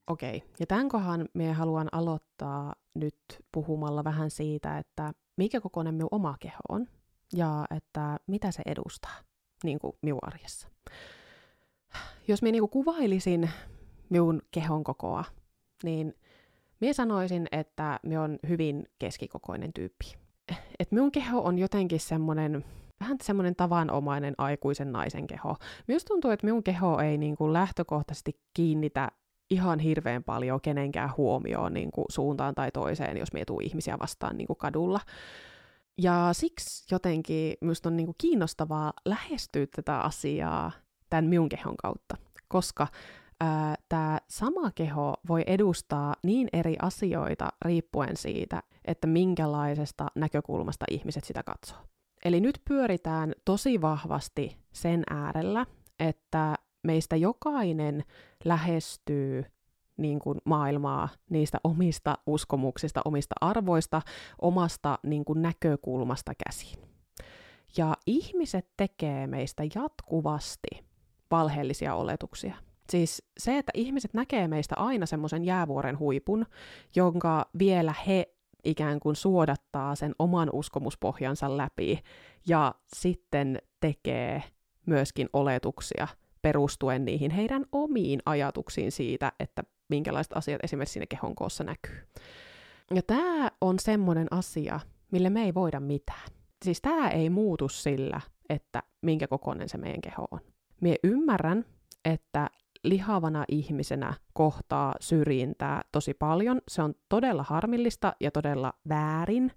Okei, 0.09 0.37
okay. 0.37 0.49
ja 0.59 0.65
tämän 0.65 0.89
kohan 0.89 1.29
me 1.33 1.53
haluan 1.53 1.89
aloittaa 1.91 2.75
nyt 2.93 3.15
puhumalla 3.51 4.03
vähän 4.03 4.31
siitä, 4.31 4.77
että 4.77 5.13
mikä 5.37 5.61
kokoinen 5.61 5.93
minun 5.93 6.09
oma 6.11 6.35
keho 6.39 6.59
on 6.69 6.87
ja 7.33 7.65
että 7.77 8.19
mitä 8.27 8.51
se 8.51 8.61
edustaa 8.65 9.15
niin 9.63 9.79
kuin 9.79 9.93
minun 10.01 10.19
arjessa. 10.21 10.67
Jos 12.27 12.41
minä 12.41 12.51
niin 12.51 12.69
kuvailisin 12.69 13.49
minun 14.09 14.41
kehon 14.51 14.83
kokoa, 14.83 15.23
niin 15.83 16.13
minä 16.79 16.93
sanoisin, 16.93 17.47
että 17.51 17.99
minä 18.03 18.21
on 18.21 18.39
hyvin 18.47 18.87
keskikokoinen 18.99 19.73
tyyppi. 19.73 20.15
Et 20.79 20.91
minun 20.91 21.11
keho 21.11 21.39
on 21.39 21.59
jotenkin 21.59 21.99
semmoinen 21.99 22.65
vähän 22.99 23.17
semmoinen 23.23 23.55
tavanomainen 23.55 24.33
aikuisen 24.37 24.91
naisen 24.91 25.27
keho. 25.27 25.55
Minusta 25.87 26.07
tuntuu, 26.07 26.31
että 26.31 26.47
minun 26.47 26.63
keho 26.63 26.99
ei 26.99 27.17
niin 27.17 27.35
kuin 27.35 27.53
lähtökohtaisesti 27.53 28.39
kiinnitä 28.53 29.11
ihan 29.49 29.79
hirveän 29.79 30.23
paljon 30.23 30.61
kenenkään 30.61 31.09
huomioon 31.17 31.73
niin 31.73 31.91
kuin 31.91 32.05
suuntaan 32.09 32.55
tai 32.55 32.71
toiseen, 32.71 33.17
jos 33.17 33.33
mietuu 33.33 33.59
ihmisiä 33.59 33.99
vastaan 33.99 34.37
niin 34.37 34.47
kuin 34.47 34.57
kadulla. 34.57 34.99
Ja 35.97 36.29
siksi 36.31 36.95
jotenkin 36.95 37.53
minusta 37.61 37.89
on 37.89 37.97
niin 37.97 38.07
kuin 38.07 38.15
kiinnostavaa 38.17 38.93
lähestyä 39.05 39.67
tätä 39.75 39.99
asiaa 39.99 40.71
tämän 41.09 41.25
minun 41.25 41.49
kehon 41.49 41.77
kautta, 41.77 42.17
koska 42.47 42.87
tämä 43.89 44.19
sama 44.29 44.71
keho 44.75 45.13
voi 45.27 45.43
edustaa 45.47 46.13
niin 46.23 46.47
eri 46.53 46.75
asioita 46.81 47.49
riippuen 47.65 48.17
siitä, 48.17 48.63
että 48.85 49.07
minkälaisesta 49.07 50.07
näkökulmasta 50.15 50.85
ihmiset 50.91 51.23
sitä 51.23 51.43
katsoo. 51.43 51.77
Eli 52.25 52.41
nyt 52.41 52.61
pyöritään 52.67 53.33
tosi 53.45 53.81
vahvasti 53.81 54.57
sen 54.73 55.03
äärellä, 55.09 55.65
että 55.99 56.55
meistä 56.89 57.15
jokainen 57.15 58.03
lähestyy 58.45 59.45
niin 59.97 60.19
kuin 60.19 60.37
maailmaa 60.45 61.09
niistä 61.29 61.57
omista 61.63 62.17
uskomuksista, 62.25 63.01
omista 63.05 63.35
arvoista, 63.41 64.01
omasta 64.41 64.99
niin 65.03 65.25
kuin 65.25 65.41
näkökulmasta 65.41 66.31
käsin. 66.45 66.79
Ja 67.77 67.95
ihmiset 68.07 68.67
tekee 68.77 69.27
meistä 69.27 69.63
jatkuvasti 69.75 70.67
valheellisia 71.31 71.95
oletuksia. 71.95 72.55
Siis 72.89 73.23
se, 73.39 73.57
että 73.57 73.71
ihmiset 73.75 74.13
näkee 74.13 74.47
meistä 74.47 74.75
aina 74.77 75.05
semmoisen 75.05 75.45
jäävuoren 75.45 75.99
huipun, 75.99 76.45
jonka 76.95 77.45
vielä 77.59 77.93
he 78.07 78.33
ikään 78.63 78.99
kuin 78.99 79.15
suodattaa 79.15 79.95
sen 79.95 80.15
oman 80.19 80.49
uskomuspohjansa 80.53 81.57
läpi 81.57 81.99
ja 82.47 82.75
sitten 82.95 83.59
tekee 83.79 84.43
myöskin 84.85 85.29
oletuksia 85.33 86.07
perustuen 86.41 87.05
niihin 87.05 87.31
heidän 87.31 87.65
omiin 87.71 88.19
ajatuksiin 88.25 88.91
siitä, 88.91 89.31
että 89.39 89.63
minkälaiset 89.89 90.33
asiat 90.37 90.63
esimerkiksi 90.63 90.93
siinä 90.93 91.05
kehon 91.09 91.35
koossa 91.35 91.63
näkyy. 91.63 92.07
Ja 92.95 93.01
tämä 93.01 93.51
on 93.61 93.79
semmoinen 93.79 94.27
asia, 94.31 94.79
mille 95.11 95.29
me 95.29 95.43
ei 95.43 95.53
voida 95.53 95.79
mitään. 95.79 96.27
Siis 96.65 96.81
tämä 96.81 97.09
ei 97.09 97.29
muutu 97.29 97.69
sillä, 97.69 98.21
että 98.49 98.83
minkä 99.01 99.27
kokoinen 99.27 99.69
se 99.69 99.77
meidän 99.77 100.01
keho 100.01 100.27
on. 100.31 100.39
Mie 100.81 100.95
ymmärrän, 101.03 101.65
että 102.05 102.49
lihavana 102.83 103.45
ihmisenä 103.47 104.13
kohtaa 104.33 104.95
syrjintää 104.99 105.81
tosi 105.91 106.13
paljon. 106.13 106.61
Se 106.67 106.81
on 106.81 106.93
todella 107.09 107.43
harmillista 107.43 108.13
ja 108.19 108.31
todella 108.31 108.73
väärin. 108.89 109.51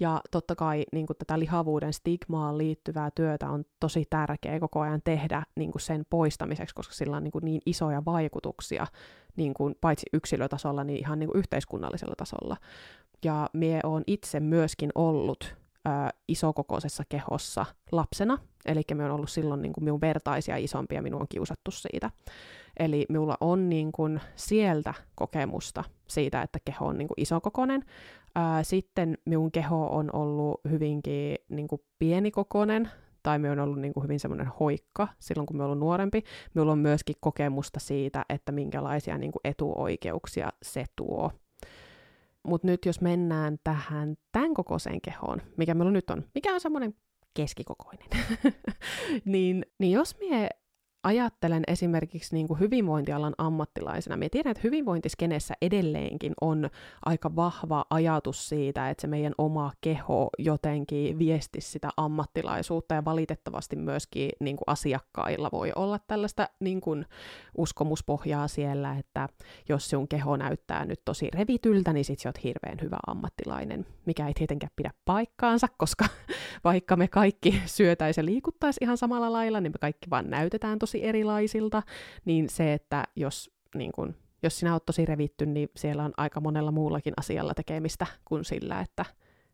Ja 0.00 0.20
totta 0.30 0.54
kai 0.54 0.84
niin 0.92 1.06
kuin 1.06 1.16
tätä 1.16 1.38
lihavuuden 1.38 1.92
stigmaan 1.92 2.58
liittyvää 2.58 3.10
työtä 3.14 3.50
on 3.50 3.64
tosi 3.80 4.04
tärkeää 4.10 4.60
koko 4.60 4.80
ajan 4.80 5.02
tehdä 5.04 5.42
niin 5.56 5.72
kuin 5.72 5.82
sen 5.82 6.06
poistamiseksi, 6.10 6.74
koska 6.74 6.94
sillä 6.94 7.16
on 7.16 7.24
niin, 7.24 7.32
kuin 7.32 7.44
niin 7.44 7.60
isoja 7.66 8.04
vaikutuksia 8.04 8.86
niin 9.36 9.54
kuin 9.54 9.74
paitsi 9.80 10.06
yksilötasolla, 10.12 10.84
niin 10.84 10.98
ihan 10.98 11.18
niin 11.18 11.28
kuin 11.28 11.38
yhteiskunnallisella 11.38 12.14
tasolla. 12.16 12.56
Ja 13.24 13.50
mie 13.52 13.80
on 13.84 14.02
itse 14.06 14.40
myöskin 14.40 14.90
ollut 14.94 15.56
isokokoisessa 16.28 17.02
kehossa 17.08 17.66
lapsena, 17.92 18.38
eli 18.66 18.82
me 18.94 19.04
on 19.04 19.10
ollut 19.10 19.30
silloin 19.30 19.62
niin 19.62 19.72
kuin 19.72 19.84
minun 19.84 20.00
vertaisia 20.00 20.56
isompia, 20.56 21.02
minua 21.02 21.20
on 21.20 21.28
kiusattu 21.28 21.70
siitä. 21.70 22.10
Eli 22.78 23.06
minulla 23.08 23.36
on 23.40 23.68
niin 23.68 23.92
kuin 23.92 24.20
sieltä 24.36 24.94
kokemusta 25.14 25.84
siitä, 26.08 26.42
että 26.42 26.58
keho 26.64 26.86
on 26.86 26.98
niin 26.98 27.08
kuin 27.08 27.20
isokokoinen. 27.20 27.84
Ää, 28.34 28.62
sitten 28.62 29.18
minun 29.24 29.52
keho 29.52 29.86
on 29.86 30.10
ollut 30.12 30.60
hyvinkin 30.70 31.36
niin 31.48 31.68
kuin 31.68 31.80
pienikokoinen, 31.98 32.90
tai 33.22 33.38
me 33.38 33.50
on 33.50 33.58
ollut 33.60 33.80
niin 33.80 33.94
kuin 33.94 34.04
hyvin 34.04 34.20
semmoinen 34.20 34.46
hoikka 34.60 35.08
silloin, 35.18 35.46
kun 35.46 35.56
me 35.56 35.64
ollut 35.64 35.78
nuorempi. 35.78 36.22
Minulla 36.54 36.72
on 36.72 36.78
myöskin 36.78 37.16
kokemusta 37.20 37.80
siitä, 37.80 38.24
että 38.28 38.52
minkälaisia 38.52 39.18
niin 39.18 39.32
kuin 39.32 39.40
etuoikeuksia 39.44 40.52
se 40.62 40.84
tuo. 40.96 41.30
Mutta 42.42 42.66
nyt 42.66 42.86
jos 42.86 43.00
mennään 43.00 43.58
tähän 43.64 44.14
tämän 44.32 44.54
kokoiseen 44.54 45.00
kehoon, 45.00 45.42
mikä 45.56 45.74
meillä 45.74 45.92
nyt 45.92 46.10
on, 46.10 46.24
mikä 46.34 46.54
on 46.54 46.60
semmoinen 46.60 46.94
keskikokoinen, 47.34 48.08
niin, 49.24 49.66
niin 49.78 49.92
jos 49.92 50.16
me 50.18 50.48
ajattelen 51.04 51.62
esimerkiksi 51.66 52.34
niin 52.34 52.48
kuin 52.48 52.60
hyvinvointialan 52.60 53.34
ammattilaisena, 53.38 54.16
me 54.16 54.28
tiedän, 54.28 54.50
että 54.50 54.60
hyvinvointiskenessä 54.64 55.54
edelleenkin 55.62 56.32
on 56.40 56.70
aika 57.04 57.36
vahva 57.36 57.84
ajatus 57.90 58.48
siitä, 58.48 58.90
että 58.90 59.00
se 59.00 59.06
meidän 59.06 59.34
oma 59.38 59.72
keho 59.80 60.30
jotenkin 60.38 61.18
viestisi 61.18 61.70
sitä 61.70 61.88
ammattilaisuutta, 61.96 62.94
ja 62.94 63.04
valitettavasti 63.04 63.76
myöskin 63.76 64.30
niin 64.40 64.56
kuin 64.56 64.64
asiakkailla 64.66 65.48
voi 65.52 65.72
olla 65.76 65.98
tällaista 65.98 66.48
niin 66.60 66.80
kuin 66.80 67.06
uskomuspohjaa 67.58 68.48
siellä, 68.48 68.96
että 68.98 69.28
jos 69.68 69.90
sun 69.90 70.08
keho 70.08 70.36
näyttää 70.36 70.84
nyt 70.84 71.00
tosi 71.04 71.30
revityltä, 71.34 71.92
niin 71.92 72.04
sit 72.04 72.18
sä 72.18 72.28
oot 72.28 72.44
hirveän 72.44 72.78
hyvä 72.82 72.96
ammattilainen, 73.06 73.86
mikä 74.06 74.26
ei 74.26 74.34
tietenkään 74.34 74.72
pidä 74.76 74.90
paikkaansa, 75.04 75.66
koska 75.76 76.04
vaikka 76.64 76.96
me 76.96 77.08
kaikki 77.08 77.62
syötäisiin 77.66 78.22
ja 78.22 78.26
liikuttaisiin 78.26 78.84
ihan 78.84 78.96
samalla 78.96 79.32
lailla, 79.32 79.60
niin 79.60 79.72
me 79.72 79.78
kaikki 79.80 80.10
vaan 80.10 80.30
näytetään 80.30 80.78
tosi 80.78 80.93
tosi 80.94 81.06
erilaisilta, 81.06 81.82
niin 82.24 82.48
se, 82.48 82.72
että 82.72 83.04
jos, 83.16 83.50
niin 83.74 83.92
kun, 83.92 84.14
jos 84.42 84.58
sinä 84.58 84.72
olet 84.72 84.86
tosi 84.86 85.06
revitty, 85.06 85.46
niin 85.46 85.68
siellä 85.76 86.04
on 86.04 86.12
aika 86.16 86.40
monella 86.40 86.70
muullakin 86.70 87.14
asialla 87.16 87.54
tekemistä 87.54 88.06
kuin 88.24 88.44
sillä, 88.44 88.80
että 88.80 89.04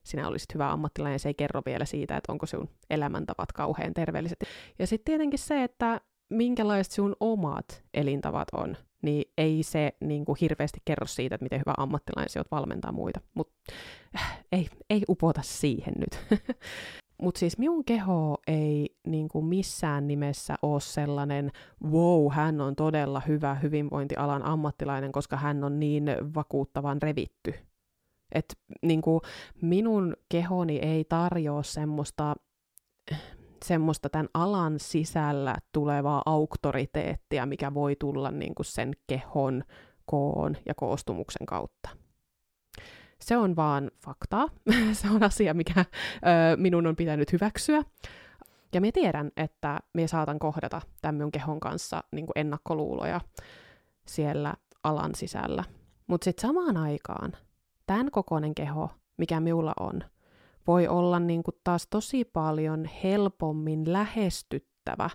sinä 0.03 0.29
olisit 0.29 0.55
hyvä 0.55 0.71
ammattilainen, 0.71 1.19
se 1.19 1.29
ei 1.29 1.35
kerro 1.35 1.63
vielä 1.67 1.85
siitä, 1.85 2.17
että 2.17 2.33
onko 2.33 2.47
sinun 2.47 2.69
elämäntavat 2.91 3.53
kauhean 3.53 3.95
terveelliset. 3.95 4.39
Ja 4.79 4.87
sitten 4.87 5.05
tietenkin 5.05 5.39
se, 5.39 5.65
että 5.65 6.01
minkälaiset 6.31 6.93
sinun 6.93 7.17
omat 7.21 7.85
elintavat 7.95 8.49
on, 8.53 8.77
niin 9.03 9.33
ei 9.39 9.63
se 9.63 9.93
niin 10.01 10.25
kuin 10.25 10.37
hirveästi 10.41 10.79
kerro 10.85 11.07
siitä, 11.07 11.35
että 11.35 11.45
miten 11.45 11.61
hyvä 11.61 11.75
ammattilainen 11.77 12.31
sinä 12.31 12.45
valmentaa 12.51 12.93
muita. 12.93 13.21
Mutta 13.35 13.55
äh, 14.17 14.39
ei, 14.53 14.69
ei 14.91 15.03
upota 15.09 15.41
siihen 15.45 15.95
nyt. 15.97 16.41
Mutta 17.23 17.39
siis 17.39 17.59
minun 17.59 17.85
keho 17.85 18.39
ei 18.47 18.97
niin 19.07 19.29
kuin 19.29 19.45
missään 19.45 20.07
nimessä 20.07 20.55
ole 20.63 20.81
sellainen, 20.81 21.51
wow, 21.91 22.33
hän 22.33 22.61
on 22.61 22.77
todella 22.77 23.23
hyvä 23.29 23.55
hyvinvointialan 23.55 24.43
ammattilainen, 24.43 25.13
koska 25.13 25.37
hän 25.37 25.65
on 25.65 25.81
niin 25.81 26.05
vakuuttavan 26.35 27.03
revitty. 27.03 27.55
Et 28.33 28.59
niin 28.83 29.03
kuin 29.03 29.21
minun 29.63 30.17
kehoni 30.29 30.77
ei 30.79 31.05
tarjoa 31.05 31.63
semmoista, 31.63 32.35
semmoista 33.65 34.09
tämän 34.09 34.29
alan 34.35 34.75
sisällä 34.79 35.57
tulevaa 35.73 36.23
auktoriteettia, 36.27 37.47
mikä 37.47 37.75
voi 37.75 37.97
tulla 37.97 38.31
niin 38.31 38.55
kuin 38.55 38.67
sen 38.67 38.93
kehon, 39.07 39.65
koon 40.07 40.57
ja 40.67 40.75
koostumuksen 40.75 41.47
kautta. 41.47 42.00
Se 43.21 43.37
on 43.37 43.57
vaan 43.57 43.91
faktaa. 44.05 44.49
se 44.93 45.11
on 45.11 45.23
asia, 45.23 45.55
mikä 45.55 45.81
ö, 45.81 46.57
minun 46.57 46.87
on 46.87 46.97
pitänyt 46.97 47.33
hyväksyä. 47.33 47.83
Ja 48.75 48.81
minä 48.81 48.93
tiedän, 48.93 49.31
että 49.37 49.81
minä 49.95 50.07
saatan 50.07 50.39
kohdata 50.39 50.81
tämän 51.03 51.15
minun 51.15 51.33
kehon 51.33 51.61
kanssa 51.61 52.05
niin 52.13 52.27
kuin 52.27 52.39
ennakkoluuloja 52.39 53.21
siellä 54.07 54.55
alan 54.85 55.15
sisällä. 55.15 55.65
Mutta 56.07 56.25
sitten 56.25 56.49
samaan 56.49 56.77
aikaan 56.77 57.33
tämän 57.87 58.11
kokoinen 58.11 58.55
keho, 58.55 58.91
mikä 59.17 59.41
minulla 59.41 59.73
on, 59.81 60.03
voi 60.67 60.89
olla 60.89 61.21
niin 61.21 61.43
kuin 61.43 61.55
taas 61.65 61.87
tosi 61.91 62.25
paljon 62.25 62.85
helpommin 62.85 63.93
lähestyttävä 63.93 65.11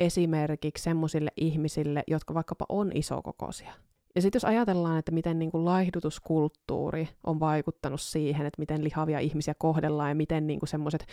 esimerkiksi 0.00 0.82
semmoisille 0.82 1.30
ihmisille, 1.36 2.02
jotka 2.06 2.34
vaikkapa 2.34 2.64
on 2.68 2.90
isokokoisia. 2.94 3.72
Ja 4.14 4.22
sitten 4.22 4.36
jos 4.36 4.44
ajatellaan, 4.44 4.98
että 4.98 5.12
miten 5.12 5.38
niin 5.38 5.50
kuin 5.50 5.64
laihdutuskulttuuri 5.64 7.08
on 7.24 7.40
vaikuttanut 7.40 8.00
siihen, 8.00 8.46
että 8.46 8.60
miten 8.60 8.84
lihavia 8.84 9.18
ihmisiä 9.18 9.54
kohdellaan 9.58 10.08
ja 10.08 10.14
miten 10.14 10.46
niin 10.46 10.60
semmoiset 10.64 11.06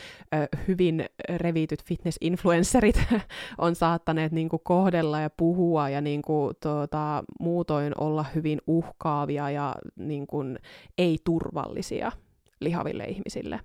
hyvin 0.67 1.05
revityt 1.36 1.83
fitness-influencerit 1.83 2.99
on 3.57 3.75
saattaneet 3.75 4.31
niin 4.31 4.49
kuin 4.49 4.62
kohdella 4.63 5.19
ja 5.19 5.29
puhua 5.29 5.89
ja 5.89 6.01
niin 6.01 6.21
kuin, 6.21 6.55
tuota, 6.63 7.23
muutoin 7.39 7.93
olla 7.97 8.25
hyvin 8.36 8.62
uhkaavia 8.67 9.49
ja 9.49 9.75
niin 9.95 10.27
kuin, 10.27 10.60
ei-turvallisia 10.97 12.12
lihaville 12.60 13.03
ihmisille, 13.03 13.60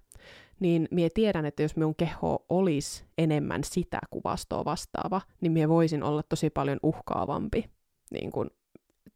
niin 0.60 0.88
mie 0.90 1.08
tiedän, 1.10 1.46
että 1.46 1.62
jos 1.62 1.76
minun 1.76 1.94
keho 1.94 2.44
olisi 2.48 3.04
enemmän 3.18 3.64
sitä 3.64 3.98
kuvastoa 4.10 4.64
vastaava, 4.64 5.20
niin 5.40 5.52
mie 5.52 5.68
voisin 5.68 6.02
olla 6.02 6.22
tosi 6.22 6.50
paljon 6.50 6.78
uhkaavampi 6.82 7.70
niin 8.10 8.30
kuin 8.32 8.50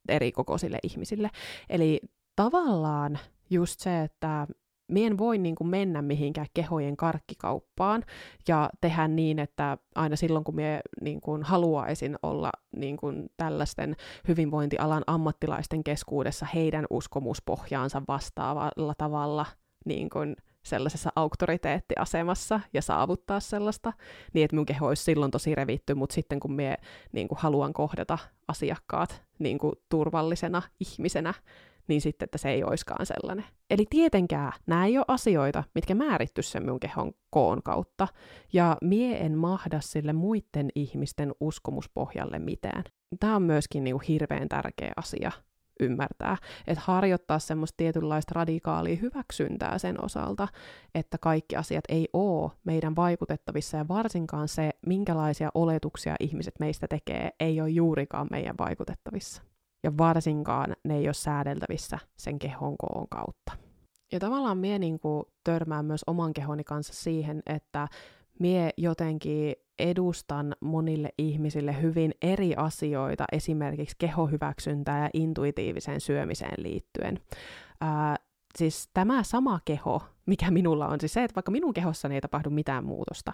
eri 0.08 0.32
kokoisille 0.32 0.78
ihmisille. 0.82 1.30
Eli 1.70 2.00
tavallaan 2.36 3.18
just 3.50 3.80
se, 3.80 4.02
että 4.02 4.46
mien 4.88 5.18
voi 5.18 5.38
niin 5.38 5.54
kuin 5.54 5.68
mennä 5.68 6.02
mihinkään 6.02 6.46
kehojen 6.54 6.96
karkkikauppaan 6.96 8.04
ja 8.48 8.70
tehdä 8.80 9.08
niin, 9.08 9.38
että 9.38 9.78
aina 9.94 10.16
silloin 10.16 10.44
kun 10.44 10.54
mie 10.54 10.80
niin 11.00 11.20
kuin 11.20 11.42
haluaisin 11.42 12.16
olla 12.22 12.50
niin 12.76 12.96
kuin 12.96 13.26
tällaisten 13.36 13.96
hyvinvointialan 14.28 15.02
ammattilaisten 15.06 15.84
keskuudessa 15.84 16.46
heidän 16.54 16.86
uskomuspohjaansa 16.90 18.02
vastaavalla 18.08 18.94
tavalla 18.98 19.46
niin 19.84 20.10
kuin 20.10 20.36
sellaisessa 20.66 21.12
auktoriteettiasemassa 21.16 22.60
ja 22.74 22.82
saavuttaa 22.82 23.40
sellaista, 23.40 23.92
niin 24.32 24.44
että 24.44 24.56
mun 24.56 24.66
keho 24.66 24.86
olisi 24.86 25.04
silloin 25.04 25.30
tosi 25.30 25.54
revitty, 25.54 25.94
mutta 25.94 26.14
sitten 26.14 26.40
kun 26.40 26.52
mie 26.52 26.76
niin 27.12 27.28
kuin 27.28 27.38
haluan 27.38 27.72
kohdata 27.72 28.18
asiakkaat 28.48 29.22
niin 29.38 29.58
kuin 29.58 29.72
turvallisena 29.88 30.62
ihmisenä, 30.80 31.34
niin 31.88 32.00
sitten, 32.00 32.26
että 32.26 32.38
se 32.38 32.50
ei 32.50 32.64
oiskaan 32.64 33.06
sellainen. 33.06 33.44
Eli 33.70 33.86
tietenkään 33.90 34.52
nämä 34.66 34.86
ei 34.86 34.98
ole 34.98 35.04
asioita, 35.08 35.64
mitkä 35.74 35.94
määritty 35.94 36.42
sen 36.42 36.66
mun 36.66 36.80
kehon 36.80 37.12
koon 37.30 37.62
kautta, 37.62 38.08
ja 38.52 38.76
mie 38.82 39.26
en 39.26 39.38
mahda 39.38 39.80
sille 39.80 40.12
muiden 40.12 40.68
ihmisten 40.74 41.34
uskomuspohjalle 41.40 42.38
mitään. 42.38 42.84
Tämä 43.20 43.36
on 43.36 43.42
myöskin 43.42 43.84
niin 43.84 43.94
kuin 43.94 44.06
hirveän 44.08 44.48
tärkeä 44.48 44.92
asia 44.96 45.32
ymmärtää. 45.80 46.36
Että 46.66 46.82
harjoittaa 46.86 47.38
semmoista 47.38 47.76
tietynlaista 47.76 48.32
radikaalia 48.34 48.96
hyväksyntää 48.96 49.78
sen 49.78 50.04
osalta, 50.04 50.48
että 50.94 51.18
kaikki 51.18 51.56
asiat 51.56 51.84
ei 51.88 52.08
ole 52.12 52.50
meidän 52.64 52.96
vaikutettavissa 52.96 53.76
ja 53.76 53.88
varsinkaan 53.88 54.48
se, 54.48 54.70
minkälaisia 54.86 55.50
oletuksia 55.54 56.16
ihmiset 56.20 56.54
meistä 56.60 56.88
tekee, 56.88 57.30
ei 57.40 57.60
ole 57.60 57.70
juurikaan 57.70 58.26
meidän 58.30 58.54
vaikutettavissa. 58.58 59.42
Ja 59.84 59.96
varsinkaan 59.98 60.76
ne 60.84 60.96
ei 60.96 61.08
ole 61.08 61.14
säädeltävissä 61.14 61.98
sen 62.16 62.38
kehon 62.38 62.76
koon 62.76 63.08
kautta. 63.08 63.52
Ja 64.12 64.20
tavallaan 64.20 64.58
mie 64.58 64.78
niin 64.78 64.98
törmään 65.44 65.84
myös 65.84 66.04
oman 66.06 66.32
kehoni 66.32 66.64
kanssa 66.64 66.94
siihen, 66.94 67.42
että 67.46 67.88
mie 68.40 68.70
jotenkin 68.76 69.54
edustan 69.78 70.54
monille 70.60 71.10
ihmisille 71.18 71.82
hyvin 71.82 72.12
eri 72.22 72.54
asioita, 72.56 73.24
esimerkiksi 73.32 73.96
kehohyväksyntää 73.98 75.02
ja 75.02 75.10
intuitiiviseen 75.14 76.00
syömiseen 76.00 76.62
liittyen. 76.62 77.20
Ää, 77.80 78.16
siis 78.58 78.88
tämä 78.94 79.22
sama 79.22 79.60
keho, 79.64 80.02
mikä 80.26 80.50
minulla 80.50 80.88
on, 80.88 81.00
siis 81.00 81.12
se, 81.12 81.24
että 81.24 81.34
vaikka 81.34 81.52
minun 81.52 81.74
kehossani 81.74 82.14
ei 82.14 82.20
tapahdu 82.20 82.50
mitään 82.50 82.84
muutosta, 82.84 83.32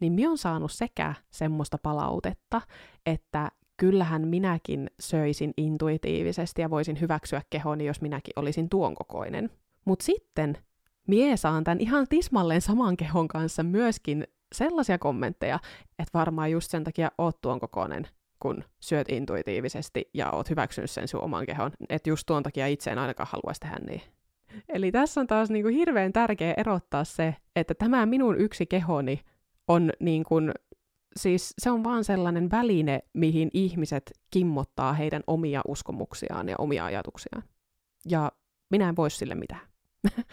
niin 0.00 0.12
minä 0.12 0.30
on 0.30 0.38
saanut 0.38 0.72
sekä 0.72 1.14
semmoista 1.30 1.78
palautetta, 1.82 2.60
että 3.06 3.50
kyllähän 3.76 4.28
minäkin 4.28 4.90
söisin 5.00 5.52
intuitiivisesti 5.56 6.62
ja 6.62 6.70
voisin 6.70 7.00
hyväksyä 7.00 7.42
kehoni, 7.50 7.84
jos 7.84 8.00
minäkin 8.00 8.32
olisin 8.36 8.68
tuon 8.68 8.94
kokoinen. 8.94 9.50
Mutta 9.84 10.04
sitten 10.04 10.58
mie 11.08 11.36
saan 11.36 11.64
tämän 11.64 11.80
ihan 11.80 12.06
tismalleen 12.08 12.60
saman 12.60 12.96
kehon 12.96 13.28
kanssa 13.28 13.62
myöskin 13.62 14.26
sellaisia 14.54 14.98
kommentteja, 14.98 15.58
että 15.98 16.18
varmaan 16.18 16.50
just 16.50 16.70
sen 16.70 16.84
takia 16.84 17.10
oot 17.18 17.40
tuon 17.40 17.60
kokoinen, 17.60 18.08
kun 18.40 18.64
syöt 18.80 19.08
intuitiivisesti 19.08 20.10
ja 20.14 20.30
oot 20.30 20.50
hyväksynyt 20.50 20.90
sen 20.90 21.08
sun 21.08 21.24
oman 21.24 21.46
kehon, 21.46 21.70
että 21.88 22.10
just 22.10 22.26
tuon 22.26 22.42
takia 22.42 22.66
itse 22.66 22.90
en 22.90 22.98
ainakaan 22.98 23.28
haluaisi 23.32 23.60
tehdä 23.60 23.78
niin. 23.86 24.02
Eli 24.68 24.92
tässä 24.92 25.20
on 25.20 25.26
taas 25.26 25.50
niin 25.50 25.62
kuin 25.62 25.74
hirveän 25.74 26.12
tärkeä 26.12 26.54
erottaa 26.56 27.04
se, 27.04 27.36
että 27.56 27.74
tämä 27.74 28.06
minun 28.06 28.40
yksi 28.40 28.66
kehoni 28.66 29.20
on 29.68 29.92
niin 30.00 30.24
kuin, 30.24 30.52
siis 31.16 31.54
se 31.58 31.70
on 31.70 31.84
vaan 31.84 32.04
sellainen 32.04 32.50
väline, 32.50 33.00
mihin 33.12 33.50
ihmiset 33.54 34.12
kimmottaa 34.30 34.92
heidän 34.92 35.22
omia 35.26 35.60
uskomuksiaan 35.68 36.48
ja 36.48 36.54
omia 36.58 36.84
ajatuksiaan. 36.84 37.42
Ja 38.08 38.32
minä 38.70 38.88
en 38.88 38.96
voi 38.96 39.10
sille 39.10 39.34
mitään. 39.34 39.60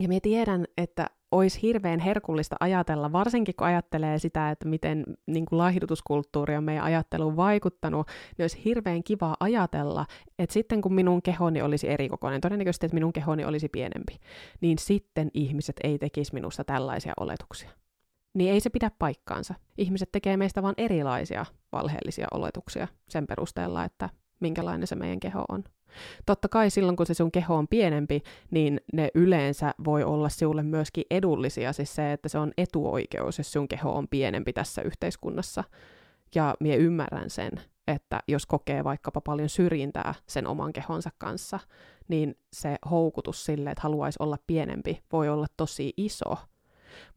ja 0.00 0.08
minä 0.08 0.20
tiedän, 0.22 0.64
että 0.76 1.06
olisi 1.32 1.62
hirveän 1.62 2.00
herkullista 2.00 2.56
ajatella, 2.60 3.12
varsinkin 3.12 3.54
kun 3.54 3.66
ajattelee 3.66 4.18
sitä, 4.18 4.50
että 4.50 4.68
miten 4.68 5.04
niin 5.26 5.46
kuin 5.46 5.58
laihdutuskulttuuri 5.58 6.56
on 6.56 6.64
meidän 6.64 6.84
ajatteluun 6.84 7.36
vaikuttanut, 7.36 8.06
niin 8.06 8.42
olisi 8.42 8.64
hirveän 8.64 9.02
kiva 9.02 9.36
ajatella, 9.40 10.06
että 10.38 10.52
sitten 10.52 10.80
kun 10.80 10.94
minun 10.94 11.22
kehoni 11.22 11.62
olisi 11.62 11.88
erikokoinen, 11.88 12.40
todennäköisesti, 12.40 12.86
että 12.86 12.94
minun 12.94 13.12
kehoni 13.12 13.44
olisi 13.44 13.68
pienempi, 13.68 14.18
niin 14.60 14.78
sitten 14.78 15.30
ihmiset 15.34 15.76
ei 15.84 15.98
tekisi 15.98 16.34
minusta 16.34 16.64
tällaisia 16.64 17.12
oletuksia. 17.20 17.70
Niin 18.34 18.52
ei 18.52 18.60
se 18.60 18.70
pidä 18.70 18.90
paikkaansa. 18.98 19.54
Ihmiset 19.78 20.12
tekee 20.12 20.36
meistä 20.36 20.62
vain 20.62 20.74
erilaisia 20.78 21.46
valheellisia 21.72 22.26
oletuksia 22.30 22.88
sen 23.08 23.26
perusteella, 23.26 23.84
että 23.84 24.08
minkälainen 24.40 24.86
se 24.86 24.94
meidän 24.94 25.20
keho 25.20 25.44
on. 25.48 25.64
Totta 26.26 26.48
kai 26.48 26.70
silloin, 26.70 26.96
kun 26.96 27.06
se 27.06 27.14
sun 27.14 27.32
keho 27.32 27.54
on 27.54 27.68
pienempi, 27.68 28.22
niin 28.50 28.80
ne 28.92 29.08
yleensä 29.14 29.74
voi 29.84 30.04
olla 30.04 30.28
sinulle 30.28 30.62
myöskin 30.62 31.04
edullisia, 31.10 31.72
siis 31.72 31.94
se, 31.94 32.12
että 32.12 32.28
se 32.28 32.38
on 32.38 32.52
etuoikeus, 32.58 33.38
jos 33.38 33.52
sun 33.52 33.68
keho 33.68 33.92
on 33.92 34.08
pienempi 34.08 34.52
tässä 34.52 34.82
yhteiskunnassa. 34.82 35.64
Ja 36.34 36.54
minä 36.60 36.74
ymmärrän 36.74 37.30
sen, 37.30 37.50
että 37.88 38.20
jos 38.28 38.46
kokee 38.46 38.84
vaikkapa 38.84 39.20
paljon 39.20 39.48
syrjintää 39.48 40.14
sen 40.26 40.46
oman 40.46 40.72
kehonsa 40.72 41.10
kanssa, 41.18 41.58
niin 42.08 42.34
se 42.52 42.76
houkutus 42.90 43.44
sille, 43.44 43.70
että 43.70 43.82
haluaisi 43.82 44.16
olla 44.20 44.36
pienempi, 44.46 45.02
voi 45.12 45.28
olla 45.28 45.46
tosi 45.56 45.92
iso. 45.96 46.36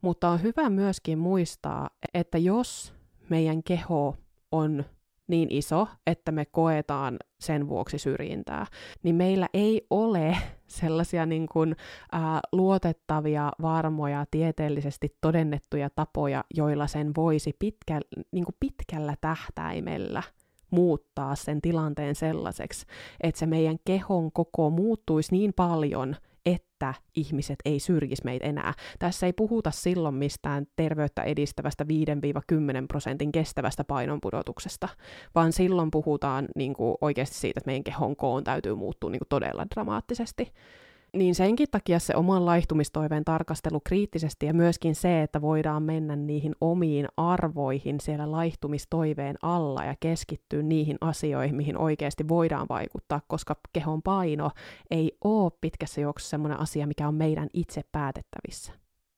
Mutta 0.00 0.28
on 0.28 0.42
hyvä 0.42 0.70
myöskin 0.70 1.18
muistaa, 1.18 1.90
että 2.14 2.38
jos 2.38 2.94
meidän 3.28 3.62
keho 3.62 4.16
on 4.52 4.84
niin 5.28 5.48
iso, 5.50 5.88
että 6.06 6.32
me 6.32 6.44
koetaan 6.44 7.16
sen 7.40 7.68
vuoksi 7.68 7.98
syrjintää, 7.98 8.66
niin 9.02 9.14
meillä 9.14 9.48
ei 9.54 9.86
ole 9.90 10.36
sellaisia 10.66 11.26
niin 11.26 11.46
kuin, 11.52 11.76
ää, 12.12 12.40
luotettavia, 12.52 13.52
varmoja, 13.62 14.24
tieteellisesti 14.30 15.16
todennettuja 15.20 15.90
tapoja, 15.90 16.44
joilla 16.54 16.86
sen 16.86 17.12
voisi 17.16 17.56
pitkä, 17.58 18.00
niin 18.32 18.44
kuin 18.44 18.56
pitkällä 18.60 19.14
tähtäimellä 19.20 20.22
muuttaa 20.70 21.34
sen 21.34 21.60
tilanteen 21.60 22.14
sellaiseksi, 22.14 22.86
että 23.20 23.38
se 23.38 23.46
meidän 23.46 23.76
kehon 23.84 24.32
koko 24.32 24.70
muuttuisi 24.70 25.32
niin 25.32 25.52
paljon, 25.56 26.16
että 26.46 26.94
ihmiset 27.16 27.56
ei 27.64 27.80
syrjisi 27.80 28.22
meitä 28.24 28.46
enää. 28.46 28.74
Tässä 28.98 29.26
ei 29.26 29.32
puhuta 29.32 29.70
silloin 29.70 30.14
mistään 30.14 30.66
terveyttä 30.76 31.22
edistävästä 31.22 31.84
5-10 31.84 31.86
prosentin 32.88 33.32
kestävästä 33.32 33.84
painonpudotuksesta, 33.84 34.88
vaan 35.34 35.52
silloin 35.52 35.90
puhutaan 35.90 36.48
niin 36.56 36.74
kuin 36.74 36.96
oikeasti 37.00 37.36
siitä, 37.36 37.58
että 37.58 37.68
meidän 37.68 37.84
kehon 37.84 38.16
koon 38.16 38.44
täytyy 38.44 38.74
muuttua 38.74 39.10
niin 39.10 39.20
kuin 39.20 39.28
todella 39.28 39.66
dramaattisesti. 39.74 40.52
Niin 41.12 41.34
senkin 41.34 41.68
takia 41.70 41.98
se 41.98 42.16
oman 42.16 42.46
laihtumistoiveen 42.46 43.24
tarkastelu 43.24 43.80
kriittisesti 43.84 44.46
ja 44.46 44.54
myöskin 44.54 44.94
se, 44.94 45.22
että 45.22 45.40
voidaan 45.40 45.82
mennä 45.82 46.16
niihin 46.16 46.54
omiin 46.60 47.06
arvoihin 47.16 48.00
siellä 48.00 48.30
laihtumistoiveen 48.30 49.36
alla 49.42 49.84
ja 49.84 49.94
keskittyä 50.00 50.62
niihin 50.62 50.96
asioihin, 51.00 51.56
mihin 51.56 51.78
oikeasti 51.78 52.28
voidaan 52.28 52.66
vaikuttaa, 52.68 53.20
koska 53.26 53.56
kehon 53.72 54.02
paino 54.02 54.50
ei 54.90 55.12
ole 55.24 55.52
pitkässä 55.60 56.00
juoksussa 56.00 56.30
sellainen 56.30 56.60
asia, 56.60 56.86
mikä 56.86 57.08
on 57.08 57.14
meidän 57.14 57.48
itse 57.52 57.82
päätettävissä. 57.92 58.72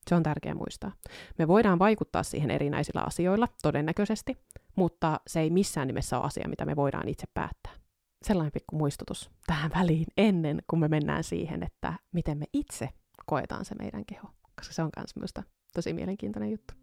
Se 0.09 0.15
on 0.15 0.23
tärkeää 0.23 0.55
muistaa. 0.55 0.93
Me 1.39 1.49
voidaan 1.49 1.79
vaikuttaa 1.79 2.23
siihen 2.23 2.51
erinäisillä 2.51 3.03
asioilla, 3.07 3.49
todennäköisesti, 3.63 4.37
mutta 4.77 5.21
se 5.27 5.41
ei 5.41 5.51
missään 5.51 5.87
nimessä 5.87 6.19
ole 6.19 6.27
asia, 6.27 6.49
mitä 6.49 6.65
me 6.65 6.77
voidaan 6.77 7.09
itse 7.09 7.27
päättää 7.35 7.80
sellainen 8.25 8.53
pikku 8.53 8.77
muistutus 8.77 9.31
tähän 9.47 9.71
väliin 9.75 10.07
ennen 10.17 10.63
kuin 10.71 10.81
me 10.81 10.89
mennään 10.89 11.25
siihen, 11.25 11.63
että 11.63 11.93
miten 12.13 12.39
me 12.39 12.47
itse 12.53 12.89
koetaan 13.27 13.65
se 13.65 13.75
meidän 13.75 14.05
keho, 14.07 14.29
koska 14.57 14.75
se 14.75 14.83
on 14.83 14.91
myös 14.97 15.17
minusta 15.17 15.43
tosi 15.75 15.93
mielenkiintoinen 15.93 16.51
juttu. 16.51 16.75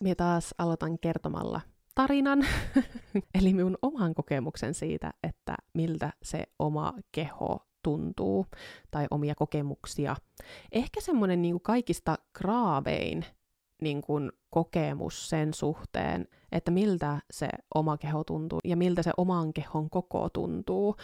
Minä 0.00 0.14
taas 0.14 0.54
aloitan 0.58 0.98
kertomalla 0.98 1.60
tarinan, 1.94 2.46
eli 3.40 3.54
minun 3.54 3.78
oman 3.82 4.14
kokemuksen 4.14 4.74
siitä, 4.74 5.12
että 5.22 5.54
miltä 5.74 6.12
se 6.22 6.46
oma 6.58 6.94
keho 7.12 7.66
tuntuu 7.86 8.46
tai 8.90 9.06
omia 9.10 9.34
kokemuksia. 9.34 10.16
Ehkä 10.72 11.00
semmoinen 11.00 11.42
niin 11.42 11.60
kaikista 11.60 12.18
graavein 12.34 13.24
niin 13.82 14.02
kuin 14.02 14.32
kokemus 14.50 15.28
sen 15.28 15.54
suhteen, 15.54 16.28
että 16.52 16.70
miltä 16.70 17.18
se 17.30 17.48
oma 17.74 17.96
keho 17.96 18.24
tuntuu 18.24 18.60
ja 18.64 18.76
miltä 18.76 19.02
se 19.02 19.10
oman 19.16 19.52
kehon 19.52 19.90
koko 19.90 20.28
tuntuu, 20.28 20.96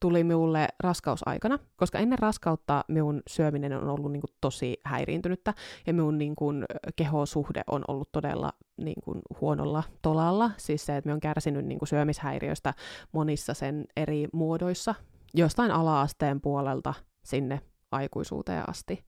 tuli 0.00 0.24
minulle 0.24 0.68
raskausaikana, 0.80 1.58
koska 1.76 1.98
ennen 1.98 2.18
raskautta 2.18 2.84
minun 2.88 3.22
syöminen 3.28 3.72
on 3.72 3.88
ollut 3.88 4.12
niin 4.12 4.20
kuin 4.20 4.34
tosi 4.40 4.80
häiriintynyttä 4.84 5.54
ja 5.86 5.94
minun 5.94 6.18
niin 6.18 6.36
kuin 6.36 6.64
kehosuhde 6.96 7.62
on 7.66 7.84
ollut 7.88 8.12
todella 8.12 8.52
niin 8.76 9.02
kuin 9.04 9.18
huonolla 9.40 9.82
tolalla, 10.02 10.50
siis 10.56 10.86
se, 10.86 10.96
että 10.96 11.08
minä 11.08 11.14
olen 11.14 11.20
kärsinyt 11.20 11.66
niin 11.66 11.78
kuin 11.78 11.88
syömishäiriöistä 11.88 12.74
monissa 13.12 13.54
sen 13.54 13.84
eri 13.96 14.28
muodoissa, 14.32 14.94
jostain 15.34 15.70
ala-asteen 15.70 16.40
puolelta 16.40 16.94
sinne 17.22 17.60
aikuisuuteen 17.92 18.68
asti. 18.68 19.04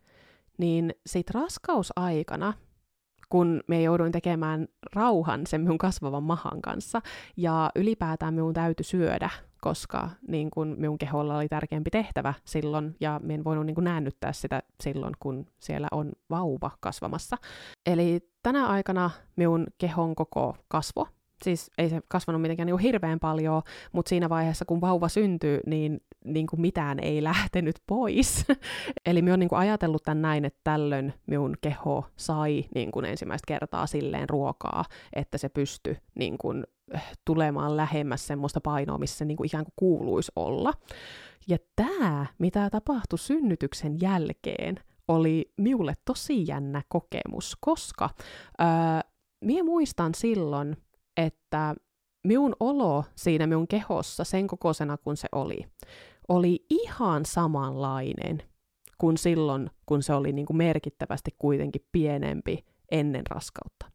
Niin 0.59 0.95
sit 1.07 1.31
raskausaikana 1.31 2.53
kun 3.33 3.61
me 3.67 3.83
jouduin 3.83 4.13
tekemään 4.13 4.69
rauhan 4.95 5.47
sen 5.47 5.61
minun 5.61 5.79
kasvavan 5.79 6.23
mahan 6.23 6.63
kanssa, 6.63 7.03
ja 7.37 7.71
ylipäätään 7.75 8.35
minun 8.35 8.55
täytyy 8.55 8.85
syödä, 8.85 9.31
koska 9.61 10.11
niin 10.29 10.51
kun 10.51 10.75
minun 10.79 10.99
keholla 10.99 11.37
oli 11.37 11.49
tärkeämpi 11.49 11.91
tehtävä 11.91 12.35
silloin, 12.45 12.97
ja 13.01 13.21
minä 13.23 13.35
en 13.35 13.45
voinut 13.45 13.67
niin 13.67 13.75
kun 13.75 13.85
näännyttää 13.85 14.33
sitä 14.33 14.63
silloin, 14.83 15.15
kun 15.21 15.47
siellä 15.61 15.89
on 15.91 16.13
vauva 16.31 16.71
kasvamassa. 16.81 17.37
Eli 17.87 18.21
tänä 18.43 18.67
aikana 18.67 19.11
minun 19.37 19.67
kehon 19.79 20.15
koko 20.15 20.57
kasvo, 20.69 21.09
siis 21.43 21.71
ei 21.79 21.89
se 21.89 22.01
kasvanut 22.09 22.43
mitenkään 22.43 22.67
niin 22.67 22.79
hirveän 22.79 23.21
paljon, 23.21 23.63
mutta 23.93 24.09
siinä 24.09 24.29
vaiheessa, 24.29 24.65
kun 24.65 24.81
vauva 24.81 25.09
syntyy, 25.09 25.61
niin, 25.67 26.01
niin 26.25 26.47
kuin 26.47 26.61
mitään 26.61 26.99
ei 26.99 27.23
lähtenyt 27.23 27.77
pois. 27.87 28.45
Eli 29.07 29.23
minä 29.23 29.33
olen 29.33 29.41
niin 29.41 29.49
kuin 29.49 29.59
ajatellut 29.59 30.03
tämän 30.03 30.23
näin, 30.23 30.45
että 30.45 30.61
tällöin 30.65 31.15
minun 31.27 31.57
keho 31.61 32.05
sai 32.17 32.65
niin 32.75 32.91
kuin 32.91 33.05
ensimmäistä 33.05 33.47
kertaa 33.47 33.87
silleen 33.87 34.29
ruokaa, 34.29 34.85
että 35.13 35.39
se 35.39 35.49
pystyi 35.49 35.97
niin 36.15 36.39
kuin, 36.39 36.65
eh, 36.95 37.03
tulemaan 37.25 37.77
lähemmäs 37.77 38.27
semmoista 38.27 38.61
painoa, 38.61 38.99
missä 38.99 39.19
se 39.19 39.25
niin 39.25 39.37
kuin 39.37 39.47
ikään 39.47 39.65
kuin 39.65 39.75
kuuluisi 39.77 40.33
olla. 40.37 40.73
Ja 41.49 41.59
tämä, 41.77 42.27
mitä 42.39 42.71
tapahtui 42.71 43.19
synnytyksen 43.19 44.01
jälkeen, 44.01 44.81
oli 45.09 45.53
minulle 45.57 45.95
tosi 46.05 46.47
jännä 46.47 46.83
kokemus, 46.89 47.57
koska 47.61 48.11
öö, 48.61 48.67
minä 49.45 49.65
muistan 49.65 50.15
silloin, 50.15 50.77
että 51.17 51.75
minun 52.27 52.57
olo 52.61 53.05
siinä 53.15 53.47
minun 53.47 53.69
kehossa 53.69 54.25
sen 54.25 54.47
kokoisena 54.47 54.97
kuin 54.97 55.17
se 55.17 55.29
oli, 55.33 55.65
oli 56.29 56.67
ihan 56.71 57.25
samanlainen 57.25 58.43
kuin 58.99 59.19
silloin, 59.19 59.71
kun 59.87 60.03
se 60.03 60.15
oli 60.15 60.33
niin 60.33 60.47
kuin 60.47 60.57
merkittävästi 60.57 61.31
kuitenkin 61.39 61.87
pienempi 61.93 62.65
ennen 62.91 63.27
raskautta. 63.27 63.87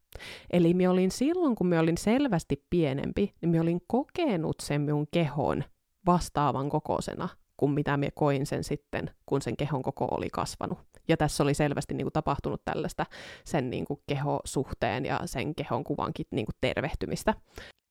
Eli 0.50 0.74
minä 0.74 0.92
olin 0.92 1.12
silloin, 1.12 1.56
kun 1.56 1.68
minä 1.68 1.82
olin 1.82 1.98
selvästi 1.98 2.66
pienempi, 2.70 3.34
niin 3.42 3.50
minä 3.50 3.62
olin 3.62 3.82
kokenut 3.88 4.56
sen 4.62 4.82
minun 4.82 5.08
kehon 5.12 5.64
vastaavan 6.06 6.70
kokoisena 6.70 7.30
kuin 7.58 7.72
mitä 7.72 7.98
minä 7.98 8.12
koin 8.16 8.46
sen 8.46 8.64
sitten, 8.64 9.12
kun 9.26 9.42
sen 9.42 9.58
kehon 9.58 9.82
koko 9.82 10.08
oli 10.12 10.30
kasvanut. 10.30 10.80
Ja 11.08 11.18
tässä 11.18 11.44
oli 11.44 11.54
selvästi 11.54 11.94
niin 11.94 12.06
kuin, 12.06 12.14
tapahtunut 12.14 12.62
tällaista 12.66 13.06
sen 13.46 13.70
niin 13.70 13.86
kuin, 13.86 14.00
kehosuhteen 14.08 15.06
ja 15.06 15.20
sen 15.26 15.56
kehon 15.56 15.84
kuvankin 15.84 16.26
niin 16.32 16.46
kuin, 16.46 16.56
tervehtymistä. 16.62 17.34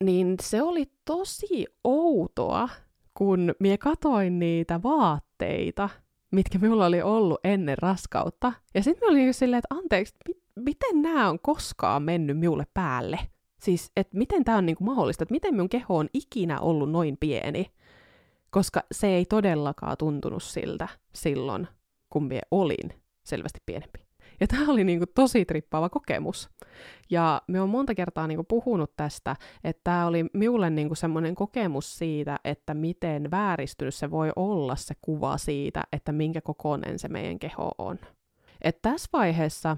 Niin 0.04 0.36
se 0.42 0.62
oli 0.62 0.84
tosi 1.04 1.66
outoa, 1.84 2.68
kun 3.14 3.54
minä 3.60 3.78
katoin 3.78 4.38
niitä 4.38 4.82
vaatteita, 4.82 5.88
mitkä 6.32 6.58
minulla 6.58 6.86
oli 6.86 7.02
ollut 7.02 7.40
ennen 7.44 7.78
raskautta. 7.78 8.52
Ja 8.74 8.82
sitten 8.82 9.08
minä 9.08 9.20
olin 9.20 9.34
silleen, 9.34 9.58
että 9.58 9.74
anteeksi, 9.74 10.14
mit, 10.28 10.38
miten 10.56 11.02
nämä 11.02 11.30
on 11.30 11.38
koskaan 11.38 12.02
mennyt 12.02 12.38
minulle 12.38 12.66
päälle? 12.74 13.18
Siis, 13.60 13.90
että 13.96 14.18
miten 14.18 14.44
tämä 14.44 14.58
on 14.58 14.66
niinku 14.66 14.84
mahdollista, 14.84 15.22
että 15.22 15.32
miten 15.32 15.54
minun 15.54 15.68
keho 15.68 15.96
on 15.96 16.08
ikinä 16.12 16.60
ollut 16.60 16.90
noin 16.90 17.16
pieni? 17.20 17.66
Koska 18.56 18.82
se 18.92 19.06
ei 19.06 19.24
todellakaan 19.24 19.96
tuntunut 19.96 20.42
siltä 20.42 20.88
silloin, 21.14 21.68
kun 22.12 22.24
minä 22.24 22.40
olin 22.50 23.02
selvästi 23.26 23.60
pienempi. 23.66 23.98
Ja 24.40 24.46
tämä 24.46 24.72
oli 24.72 24.84
niinku 24.84 25.06
tosi 25.14 25.44
trippaava 25.44 25.88
kokemus. 25.88 26.50
Ja 27.10 27.42
me 27.48 27.60
on 27.60 27.68
monta 27.68 27.94
kertaa 27.94 28.26
niinku 28.26 28.44
puhunut 28.44 28.96
tästä, 28.96 29.36
että 29.64 29.80
tämä 29.84 30.06
oli 30.06 30.24
minulle 30.32 30.70
niinku 30.70 30.94
semmoinen 30.94 31.34
kokemus 31.34 31.98
siitä, 31.98 32.38
että 32.44 32.74
miten 32.74 33.30
vääristynyt 33.30 33.94
se 33.94 34.10
voi 34.10 34.32
olla 34.36 34.76
se 34.76 34.94
kuva 35.00 35.38
siitä, 35.38 35.82
että 35.92 36.12
minkä 36.12 36.40
kokoinen 36.40 36.98
se 36.98 37.08
meidän 37.08 37.38
keho 37.38 37.70
on. 37.78 37.98
Et 38.62 38.82
tässä 38.82 39.08
vaiheessa 39.12 39.76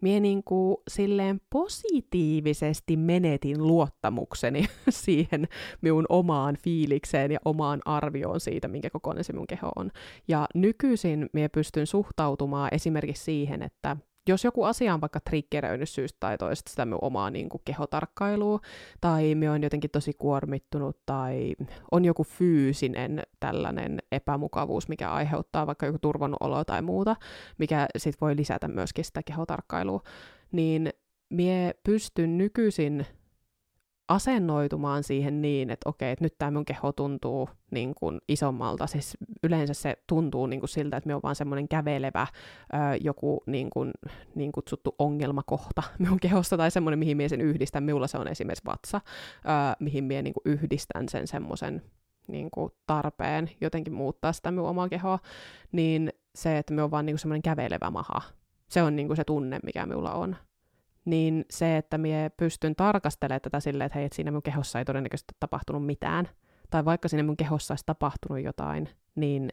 mie 0.00 0.20
niinku 0.20 0.82
silleen 0.88 1.40
positiivisesti 1.50 2.96
menetin 2.96 3.66
luottamukseni 3.66 4.64
siihen 4.90 5.48
minun 5.80 6.06
omaan 6.08 6.56
fiilikseen 6.56 7.32
ja 7.32 7.38
omaan 7.44 7.80
arvioon 7.84 8.40
siitä, 8.40 8.68
minkä 8.68 8.90
kokoinen 8.90 9.24
se 9.24 9.32
minun 9.32 9.46
keho 9.46 9.72
on. 9.76 9.90
Ja 10.28 10.46
nykyisin 10.54 11.30
mie 11.32 11.48
pystyn 11.48 11.86
suhtautumaan 11.86 12.68
esimerkiksi 12.72 13.24
siihen, 13.24 13.62
että 13.62 13.96
jos 14.28 14.44
joku 14.44 14.64
asia 14.64 14.94
on 14.94 15.00
vaikka 15.00 15.20
triggeröinyt 15.20 15.88
syystä 15.88 16.16
tai 16.20 16.38
toista 16.38 16.70
sitä 16.70 16.84
minun 16.84 16.98
omaa 17.02 17.30
niin 17.30 17.48
kuin, 17.48 17.62
kehotarkkailua, 17.64 18.60
tai 19.00 19.34
me 19.34 19.50
on 19.50 19.62
jotenkin 19.62 19.90
tosi 19.90 20.12
kuormittunut, 20.18 20.98
tai 21.06 21.54
on 21.90 22.04
joku 22.04 22.24
fyysinen 22.24 23.22
tällainen 23.40 23.98
epämukavuus, 24.12 24.88
mikä 24.88 25.10
aiheuttaa 25.10 25.66
vaikka 25.66 25.86
joku 25.86 25.98
turvannut 25.98 26.42
olo 26.42 26.64
tai 26.64 26.82
muuta, 26.82 27.16
mikä 27.58 27.86
sit 27.96 28.20
voi 28.20 28.36
lisätä 28.36 28.68
myöskin 28.68 29.04
sitä 29.04 29.22
kehotarkkailua, 29.22 30.02
niin 30.52 30.90
mie 31.30 31.74
pystyn 31.84 32.38
nykyisin 32.38 33.06
asennoitumaan 34.08 35.02
siihen 35.02 35.42
niin, 35.42 35.70
että 35.70 35.88
okei, 35.88 36.12
että 36.12 36.24
nyt 36.24 36.38
tämä 36.38 36.50
mun 36.50 36.64
keho 36.64 36.92
tuntuu 36.92 37.48
niin 37.70 37.94
kuin 37.94 38.20
isommalta. 38.28 38.86
Siis 38.86 39.16
yleensä 39.42 39.74
se 39.74 39.96
tuntuu 40.06 40.46
niin 40.46 40.60
kuin 40.60 40.70
siltä, 40.70 40.96
että 40.96 41.08
me 41.08 41.14
on 41.14 41.20
vaan 41.22 41.36
semmoinen 41.36 41.68
kävelevä 41.68 42.26
ö, 42.74 42.76
joku 43.00 43.42
niin, 43.46 43.70
kuin, 43.70 43.90
niin 44.34 44.52
kutsuttu 44.52 44.94
ongelmakohta 44.98 45.82
minun 45.98 46.20
kehossa 46.20 46.56
tai 46.56 46.70
semmoinen, 46.70 46.98
mihin 46.98 47.16
minä 47.16 47.28
sen 47.28 47.40
yhdistän. 47.40 47.82
Minulla 47.82 48.06
se 48.06 48.18
on 48.18 48.28
esimerkiksi 48.28 48.64
vatsa, 48.66 49.00
ö, 49.44 49.76
mihin 49.80 50.04
minä 50.04 50.22
niin 50.22 50.34
kuin 50.34 50.42
yhdistän 50.44 51.08
sen 51.08 51.26
semmoisen 51.26 51.82
niin 52.26 52.50
kuin 52.50 52.72
tarpeen 52.86 53.50
jotenkin 53.60 53.94
muuttaa 53.94 54.32
sitä 54.32 54.50
minun 54.50 54.68
omaa 54.68 54.88
kehoa, 54.88 55.18
niin 55.72 56.12
se, 56.34 56.58
että 56.58 56.74
me 56.74 56.82
on 56.82 56.90
vaan 56.90 57.06
niin 57.06 57.14
kuin 57.14 57.20
semmoinen 57.20 57.42
kävelevä 57.42 57.90
maha, 57.90 58.22
se 58.68 58.82
on 58.82 58.96
niin 58.96 59.06
kuin 59.06 59.16
se 59.16 59.24
tunne, 59.24 59.60
mikä 59.62 59.86
minulla 59.86 60.12
on 60.12 60.36
niin 61.08 61.44
se, 61.50 61.76
että 61.76 61.98
minä 61.98 62.30
pystyn 62.36 62.76
tarkastelemaan 62.76 63.40
tätä 63.40 63.60
silleen, 63.60 63.86
että 63.86 63.98
hei, 63.98 64.06
että 64.06 64.16
siinä 64.16 64.30
mun 64.30 64.42
kehossa 64.42 64.78
ei 64.78 64.84
todennäköisesti 64.84 65.34
tapahtunut 65.40 65.86
mitään, 65.86 66.28
tai 66.70 66.84
vaikka 66.84 67.08
siinä 67.08 67.22
mun 67.22 67.36
kehossa 67.36 67.72
olisi 67.72 67.86
tapahtunut 67.86 68.42
jotain, 68.44 68.88
niin 69.14 69.52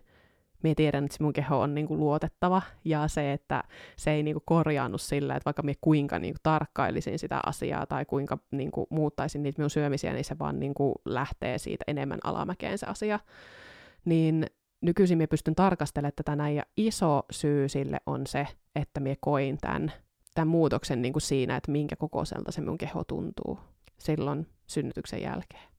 minä 0.63 0.75
tiedän, 0.75 1.05
että 1.05 1.17
se 1.17 1.23
mun 1.23 1.33
keho 1.33 1.59
on 1.59 1.75
niinku 1.75 1.97
luotettava, 1.97 2.61
ja 2.85 3.07
se, 3.07 3.33
että 3.33 3.63
se 3.97 4.11
ei 4.11 4.23
niinku 4.23 4.43
korjaannut 4.45 5.01
sillä, 5.01 5.35
että 5.35 5.45
vaikka 5.45 5.63
minä 5.63 5.77
kuinka 5.81 6.19
niinku 6.19 6.39
tarkkailisin 6.43 7.19
sitä 7.19 7.39
asiaa 7.45 7.85
tai 7.85 8.05
kuinka 8.05 8.37
niinku 8.51 8.87
muuttaisin 8.89 9.43
niitä 9.43 9.59
minun 9.59 9.69
syömisiä, 9.69 10.13
niin 10.13 10.25
se 10.25 10.39
vaan 10.39 10.59
niinku 10.59 10.93
lähtee 11.05 11.57
siitä 11.57 11.83
enemmän 11.87 12.19
alamäkeen 12.23 12.77
se 12.77 12.85
asia. 12.85 13.19
Niin 14.05 14.45
nykyisin 14.81 15.17
minä 15.17 15.27
pystyn 15.27 15.55
tarkastelemaan 15.55 16.13
tätä 16.15 16.35
näin, 16.35 16.55
ja 16.55 16.63
iso 16.77 17.23
syy 17.31 17.69
sille 17.69 17.97
on 18.05 18.27
se, 18.27 18.47
että 18.75 18.99
minä 18.99 19.15
koin 19.19 19.57
tämän 19.57 19.91
tämän 20.35 20.47
muutoksen 20.47 21.01
niin 21.01 21.13
kuin 21.13 21.21
siinä, 21.21 21.55
että 21.55 21.71
minkä 21.71 21.95
kokoiselta 21.95 22.51
se 22.51 22.61
mun 22.61 22.77
keho 22.77 23.03
tuntuu 23.03 23.59
silloin 23.97 24.47
synnytyksen 24.67 25.21
jälkeen. 25.21 25.69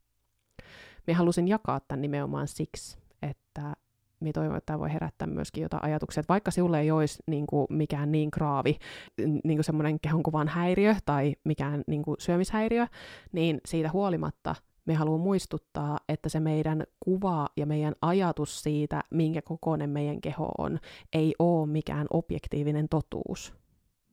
Minä 1.06 1.18
halusin 1.18 1.48
jakaa 1.48 1.80
tämän 1.80 2.02
nimenomaan 2.02 2.48
siksi, 2.48 2.98
että 3.22 3.76
minä 4.20 4.32
toivon, 4.32 4.56
että 4.56 4.66
tämä 4.66 4.78
voi 4.78 4.92
herättää 4.92 5.28
myöskin 5.28 5.62
jotain 5.62 5.84
ajatuksia, 5.84 6.20
että 6.20 6.32
vaikka 6.32 6.50
sinulle 6.50 6.80
ei 6.80 6.90
olisi 6.90 7.22
niin 7.26 7.46
kuin, 7.46 7.66
mikään 7.70 8.12
niin 8.12 8.30
kraavi, 8.30 8.78
niin 9.18 9.56
kuin 9.56 9.64
semmoinen 9.64 10.00
kehonkuvan 10.00 10.48
häiriö 10.48 10.96
tai 11.04 11.34
mikään 11.44 11.84
niin 11.86 12.02
kuin, 12.02 12.16
syömishäiriö, 12.18 12.86
niin 13.32 13.60
siitä 13.66 13.90
huolimatta 13.92 14.54
me 14.84 14.94
haluamme 14.94 15.24
muistuttaa, 15.24 15.98
että 16.08 16.28
se 16.28 16.40
meidän 16.40 16.84
kuva 17.00 17.48
ja 17.56 17.66
meidän 17.66 17.94
ajatus 18.02 18.62
siitä, 18.62 19.00
minkä 19.10 19.42
kokoinen 19.42 19.90
meidän 19.90 20.20
keho 20.20 20.48
on, 20.58 20.78
ei 21.12 21.34
ole 21.38 21.66
mikään 21.66 22.06
objektiivinen 22.10 22.88
totuus, 22.88 23.54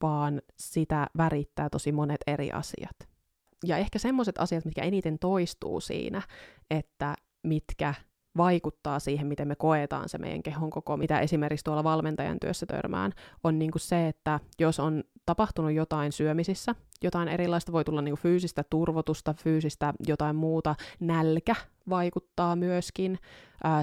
vaan 0.04 0.42
sitä 0.58 1.08
värittää 1.18 1.70
tosi 1.70 1.92
monet 1.92 2.22
eri 2.28 2.52
asiat. 2.52 3.10
Ja 3.66 3.78
ehkä 3.78 4.00
semmoiset 4.00 4.38
asiat, 4.38 4.66
mitkä 4.66 4.82
eniten 4.82 5.20
toistuu 5.20 5.80
siinä, 5.80 6.22
että 6.72 7.16
mitkä 7.44 7.94
vaikuttaa 8.38 9.00
siihen, 9.00 9.28
miten 9.28 9.48
me 9.48 9.56
koetaan 9.56 10.10
se 10.10 10.18
meidän 10.18 10.44
kehon 10.44 10.70
koko, 10.70 10.98
mitä 10.98 11.20
esimerkiksi 11.20 11.64
tuolla 11.64 11.84
valmentajan 11.84 12.40
työssä 12.40 12.66
törmään, 12.66 13.12
on 13.44 13.60
niin 13.60 13.72
kuin 13.72 13.82
se, 13.82 14.08
että 14.08 14.40
jos 14.60 14.80
on 14.80 15.04
tapahtunut 15.26 15.72
jotain 15.72 16.12
syömisissä, 16.12 16.76
jotain 17.04 17.28
erilaista, 17.28 17.72
voi 17.72 17.84
tulla 17.84 18.02
niin 18.02 18.12
kuin 18.12 18.22
fyysistä 18.22 18.64
turvotusta, 18.70 19.34
fyysistä 19.34 19.94
jotain 20.08 20.36
muuta, 20.36 20.76
nälkä 21.00 21.56
vaikuttaa 21.90 22.56
myöskin, 22.56 23.20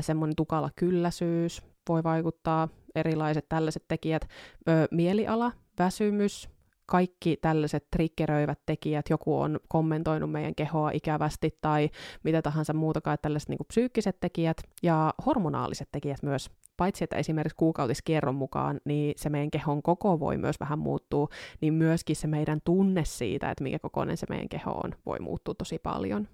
semmoinen 0.00 0.36
tukala 0.36 0.70
kylläisyys, 0.76 1.62
voi 1.88 2.02
vaikuttaa, 2.02 2.68
erilaiset 2.94 3.48
tällaiset 3.48 3.84
tekijät, 3.88 4.28
ö, 4.68 4.88
mieliala, 4.90 5.52
väsymys, 5.80 6.48
kaikki 6.86 7.36
tällaiset 7.36 7.86
triggeröivät 7.90 8.58
tekijät, 8.66 9.10
joku 9.10 9.40
on 9.40 9.60
kommentoinut 9.68 10.30
meidän 10.30 10.54
kehoa 10.54 10.90
ikävästi 10.90 11.58
tai 11.60 11.90
mitä 12.22 12.42
tahansa 12.42 12.72
muutakaan, 12.72 13.18
tällaiset 13.22 13.48
niin 13.48 13.58
psyykkiset 13.68 14.20
tekijät 14.20 14.56
ja 14.82 15.14
hormonaaliset 15.26 15.88
tekijät 15.92 16.22
myös. 16.22 16.50
Paitsi 16.76 17.04
että 17.04 17.16
esimerkiksi 17.16 17.56
kuukautiskierron 17.56 18.34
mukaan, 18.34 18.80
niin 18.84 19.14
se 19.16 19.28
meidän 19.28 19.50
kehon 19.50 19.82
koko 19.82 20.20
voi 20.20 20.38
myös 20.38 20.60
vähän 20.60 20.78
muuttua, 20.78 21.28
niin 21.60 21.74
myöskin 21.74 22.16
se 22.16 22.26
meidän 22.26 22.60
tunne 22.64 23.04
siitä, 23.04 23.50
että 23.50 23.64
mikä 23.64 23.78
kokoinen 23.78 24.16
se 24.16 24.26
meidän 24.28 24.48
keho 24.48 24.70
on, 24.70 24.92
voi 25.06 25.18
muuttua 25.18 25.54
tosi 25.54 25.78
paljon. 25.78 26.28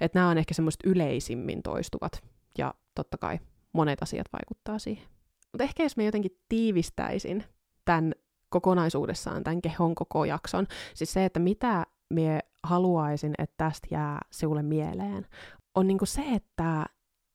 Että 0.00 0.18
nämä 0.18 0.30
on 0.30 0.38
ehkä 0.38 0.54
semmoiset 0.54 0.80
yleisimmin 0.84 1.62
toistuvat, 1.62 2.22
ja 2.58 2.74
totta 2.94 3.18
kai 3.18 3.38
monet 3.72 4.02
asiat 4.02 4.26
vaikuttaa 4.32 4.78
siihen. 4.78 5.04
Mutta 5.52 5.64
ehkä 5.64 5.82
jos 5.82 5.96
me 5.96 6.04
jotenkin 6.04 6.38
tiivistäisin 6.48 7.44
tämän 7.84 8.14
kokonaisuudessaan 8.54 9.44
tämän 9.44 9.62
kehon 9.62 9.94
koko 9.94 10.24
jakson. 10.24 10.66
Siis 10.94 11.12
se, 11.12 11.24
että 11.24 11.40
mitä 11.40 11.86
mie 12.10 12.40
haluaisin, 12.62 13.34
että 13.38 13.54
tästä 13.56 13.88
jää 13.90 14.20
sinulle 14.30 14.62
mieleen, 14.62 15.26
on 15.74 15.86
niinku 15.86 16.06
se, 16.06 16.22
että 16.34 16.86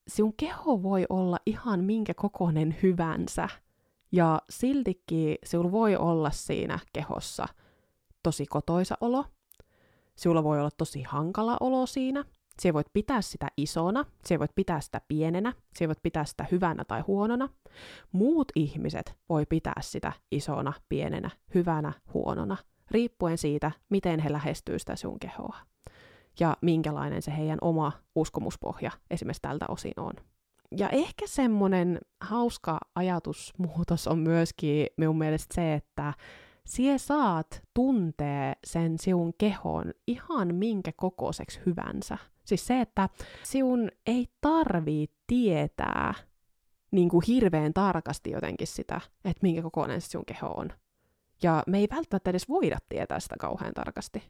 sinun 0.08 0.34
keho 0.38 0.84
voi 0.84 1.06
olla 1.10 1.40
ihan 1.46 1.84
minkä 1.84 2.14
kokoinen 2.14 2.76
hyvänsä. 2.84 3.50
Ja 4.12 4.42
siltikin 4.50 5.38
sinulla 5.44 5.72
voi 5.72 5.96
olla 5.96 6.32
siinä 6.32 6.80
kehossa 6.94 7.48
tosi 8.24 8.46
kotoisa 8.46 8.98
olo. 9.02 9.26
Sinulla 10.16 10.44
voi 10.44 10.60
olla 10.60 10.72
tosi 10.72 11.04
hankala 11.04 11.58
olo 11.60 11.86
siinä. 11.86 12.26
Sinä 12.62 12.74
voit 12.74 12.88
pitää 12.94 13.22
sitä 13.22 13.48
isona, 13.58 14.06
sinä 14.26 14.40
voit 14.40 14.56
pitää 14.56 14.82
sitä 14.82 15.02
pienenä, 15.08 15.54
sinä 15.76 15.88
voit 15.88 16.04
pitää 16.04 16.26
sitä 16.26 16.46
hyvänä 16.52 16.86
tai 16.86 17.02
huonona. 17.02 17.50
Muut 18.12 18.52
ihmiset 18.56 19.16
voi 19.30 19.46
pitää 19.46 19.82
sitä 19.82 20.14
isona, 20.32 20.74
pienenä, 20.90 21.30
hyvänä, 21.56 21.94
huonona, 22.14 22.58
riippuen 22.92 23.38
siitä, 23.38 23.72
miten 23.90 24.20
he 24.20 24.32
lähestyy 24.32 24.80
sitä 24.80 24.96
sun 24.96 25.20
kehoa. 25.20 25.56
Ja 26.40 26.58
minkälainen 26.62 27.22
se 27.22 27.38
heidän 27.38 27.58
oma 27.62 27.92
uskomuspohja 28.16 28.92
esimerkiksi 29.12 29.42
tältä 29.42 29.66
osin 29.68 29.94
on. 29.98 30.14
Ja 30.78 30.90
ehkä 30.90 31.28
semmoinen 31.28 32.00
hauska 32.22 32.78
ajatusmuutos 32.96 34.08
on 34.08 34.20
myöskin 34.20 34.88
minun 34.98 35.18
mielestä 35.18 35.56
se, 35.56 35.74
että 35.74 36.14
sie 36.66 36.98
saat 36.98 37.62
tuntee 37.74 38.54
sen 38.66 39.00
siun 39.00 39.34
kehon 39.38 39.94
ihan 40.08 40.56
minkä 40.56 40.92
kokoiseksi 40.98 41.60
hyvänsä. 41.66 42.18
Siis 42.50 42.68
se, 42.68 42.82
että 42.82 43.10
siun 43.44 43.92
ei 44.06 44.28
tarvii 44.42 45.08
tietää 45.28 46.14
niin 46.92 47.10
kuin 47.10 47.24
hirveän 47.28 47.74
tarkasti 47.74 48.32
jotenkin 48.32 48.68
sitä, 48.68 49.02
että 49.26 49.40
minkä 49.42 49.62
kokoinen 49.62 50.02
sinun 50.02 50.26
keho 50.26 50.48
on. 50.48 50.70
Ja 51.44 51.64
me 51.68 51.78
ei 51.78 51.88
välttämättä 51.92 52.30
edes 52.30 52.50
voida 52.50 52.78
tietää 52.90 53.20
sitä 53.20 53.36
kauhean 53.40 53.74
tarkasti. 53.74 54.24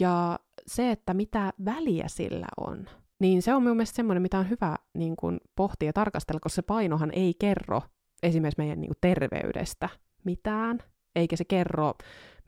Ja 0.00 0.38
se, 0.66 0.90
että 0.90 1.14
mitä 1.14 1.52
väliä 1.64 2.08
sillä 2.08 2.46
on, 2.56 2.88
niin 3.18 3.42
se 3.42 3.54
on 3.54 3.62
minun 3.62 3.76
mielestä 3.76 3.96
semmoinen, 3.96 4.22
mitä 4.22 4.38
on 4.38 4.50
hyvä 4.50 4.76
niin 4.94 5.16
kuin, 5.16 5.40
pohtia 5.56 5.88
ja 5.88 5.92
tarkastella, 5.92 6.40
koska 6.40 6.54
se 6.54 6.62
painohan 6.62 7.10
ei 7.14 7.34
kerro 7.38 7.82
esimerkiksi 8.22 8.60
meidän 8.60 8.80
niin 8.80 8.88
kuin, 8.88 8.98
terveydestä 9.00 9.88
mitään, 10.24 10.78
eikä 11.16 11.36
se 11.36 11.44
kerro 11.44 11.94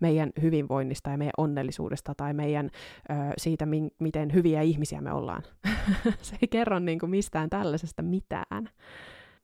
meidän 0.01 0.31
hyvinvoinnista 0.43 1.11
ja 1.11 1.19
meidän 1.19 1.33
onnellisuudesta 1.39 2.15
tai 2.17 2.35
meidän 2.35 2.71
ö, 3.11 3.15
siitä, 3.39 3.67
mi- 3.67 3.91
miten 3.99 4.35
hyviä 4.35 4.63
ihmisiä 4.63 5.01
me 5.01 5.13
ollaan. 5.13 5.43
se 6.23 6.37
ei 6.43 6.49
kerro 6.49 6.79
niin 6.79 6.99
kuin 6.99 7.11
mistään 7.11 7.51
tällaisesta 7.51 8.03
mitään. 8.03 8.71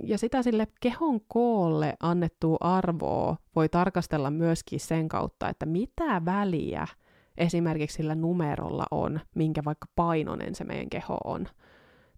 Ja 0.02 0.18
sitä 0.18 0.42
sille 0.42 0.66
kehon 0.80 1.20
koolle 1.28 1.96
annettua 2.00 2.56
arvoa 2.60 3.36
voi 3.56 3.68
tarkastella 3.68 4.30
myöskin 4.30 4.80
sen 4.80 5.08
kautta, 5.08 5.48
että 5.48 5.66
mitä 5.66 6.24
väliä 6.24 6.86
esimerkiksi 7.38 7.96
sillä 7.96 8.14
numerolla 8.14 8.86
on, 8.90 9.20
minkä 9.34 9.62
vaikka 9.64 9.86
painonen 9.96 10.54
se 10.54 10.64
meidän 10.64 10.90
keho 10.90 11.18
on, 11.24 11.46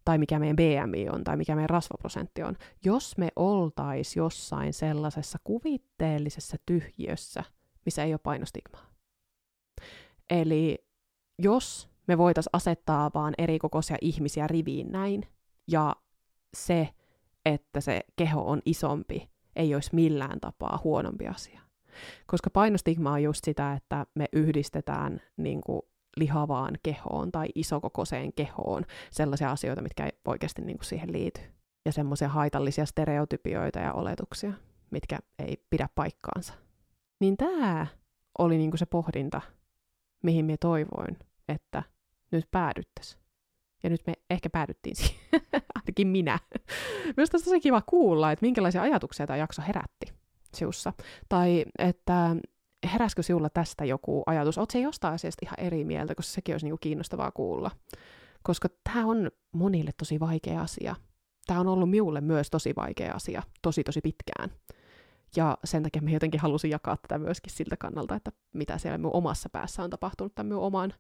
tai 0.05 0.18
mikä 0.18 0.38
meidän 0.38 0.57
BMI 0.57 1.09
on, 1.09 1.25
tai 1.25 1.37
mikä 1.37 1.55
meidän 1.55 1.70
rasvaprosentti 1.70 2.42
on. 2.42 2.57
Jos 2.85 3.18
me 3.18 3.29
oltais 3.37 4.16
jossain 4.16 4.72
sellaisessa 4.72 5.38
kuvitteellisessa 5.44 6.57
tyhjiössä, 6.66 7.44
missä 7.87 8.05
ei 8.05 8.12
ole 8.12 8.20
painostigmaa. 8.22 8.87
Eli 10.31 10.87
jos 11.38 11.88
me 12.07 12.18
voitaisiin 12.18 12.51
asettaa 12.53 13.11
vaan 13.14 13.35
eri 13.38 13.59
kokoisia 13.59 13.96
ihmisiä 14.01 14.46
riviin 14.46 14.92
näin, 14.92 15.29
ja 15.68 15.96
se, 16.57 16.88
että 17.44 17.81
se 17.81 18.01
keho 18.16 18.51
on 18.51 18.62
isompi, 18.64 19.31
ei 19.57 19.75
olisi 19.75 19.90
millään 19.92 20.40
tapaa 20.40 20.81
huonompi 20.85 21.27
asia. 21.27 21.61
Koska 22.27 22.51
painostigma 22.51 23.12
on 23.12 23.22
just 23.22 23.44
sitä, 23.44 23.72
että 23.72 24.07
me 24.14 24.27
yhdistetään 24.33 25.20
niin 25.37 25.61
kuin, 25.61 25.83
lihavaan 26.16 26.75
kehoon 26.83 27.33
tai 27.33 27.49
isokokoiseen 27.55 28.33
kehoon 28.33 28.85
sellaisia 29.11 29.51
asioita, 29.51 29.83
mitkä 29.83 30.05
ei 30.05 30.12
oikeasti 30.25 30.62
niin 30.62 30.79
kuin, 30.79 30.87
siihen 30.87 31.12
liity. 31.12 31.40
Ja 31.85 31.92
semmoisia 31.92 32.29
haitallisia 32.29 32.87
stereotypioita 32.87 33.79
ja 33.79 33.92
oletuksia, 33.92 34.53
mitkä 34.90 35.18
ei 35.38 35.62
pidä 35.70 35.88
paikkaansa. 35.94 36.55
Niin 37.20 37.37
tämä 37.37 37.87
oli 38.38 38.59
niinku 38.59 38.76
se 38.76 38.87
pohdinta, 38.87 39.40
mihin 40.22 40.44
me 40.44 40.57
toivoin, 40.61 41.18
että 41.48 41.83
nyt 42.31 42.48
päädyttäisiin. 42.50 43.22
Ja 43.83 43.90
nyt 43.90 44.00
me 44.07 44.12
ehkä 44.31 44.50
päädyttiin 44.50 44.96
siihen, 45.00 45.20
ainakin 45.74 46.09
minä. 46.09 46.38
Myös 47.16 47.31
on 47.35 47.42
tosi 47.44 47.61
kiva 47.61 47.83
kuulla, 47.87 48.33
että 48.33 48.46
minkälaisia 48.46 48.83
ajatuksia 48.83 49.26
tämä 49.26 49.37
jakso 49.37 49.62
herätti 49.66 50.07
siussa. 50.55 50.92
Tai 51.29 51.64
että 51.79 52.37
heräskö 52.92 53.22
sinulla 53.22 53.50
tästä 53.50 53.85
joku 53.85 54.22
ajatus? 54.26 54.59
Oletko 54.59 54.72
se 54.72 54.81
jostain 54.81 55.14
asiasta 55.14 55.46
ihan 55.46 55.61
eri 55.61 55.85
mieltä, 55.85 56.14
koska 56.14 56.33
sekin 56.33 56.55
olisi 56.55 56.66
niinku 56.66 56.79
kiinnostavaa 56.81 57.31
kuulla. 57.31 57.70
Koska 58.42 58.68
tämä 58.85 59.07
on 59.07 59.31
monille 59.52 59.90
tosi 59.98 60.20
vaikea 60.20 60.61
asia. 60.61 60.96
Tämä 61.46 61.61
on 61.61 61.68
ollut 61.68 61.90
minulle 61.90 62.20
myös 62.20 62.50
tosi 62.50 62.72
vaikea 62.76 63.14
asia, 63.14 63.42
tosi 63.62 63.85
tosi 63.85 64.00
pitkään. 64.00 64.50
Ja 65.37 65.59
sen 65.65 65.83
takia 65.83 66.03
mä 66.03 66.11
jotenkin 66.11 66.41
halusin 66.41 66.71
jakaa 66.71 66.97
tätä 66.97 67.19
myöskin 67.19 67.53
siltä 67.53 67.77
kannalta, 67.77 68.15
että 68.15 68.33
mitä 68.53 68.79
siellä 68.79 68.99
minun 68.99 69.15
omassa 69.15 69.49
päässä 69.49 69.83
on 69.83 69.91
tapahtunut 69.91 70.35
tämän 70.35 70.47
minun 70.47 70.62
oman 70.62 70.93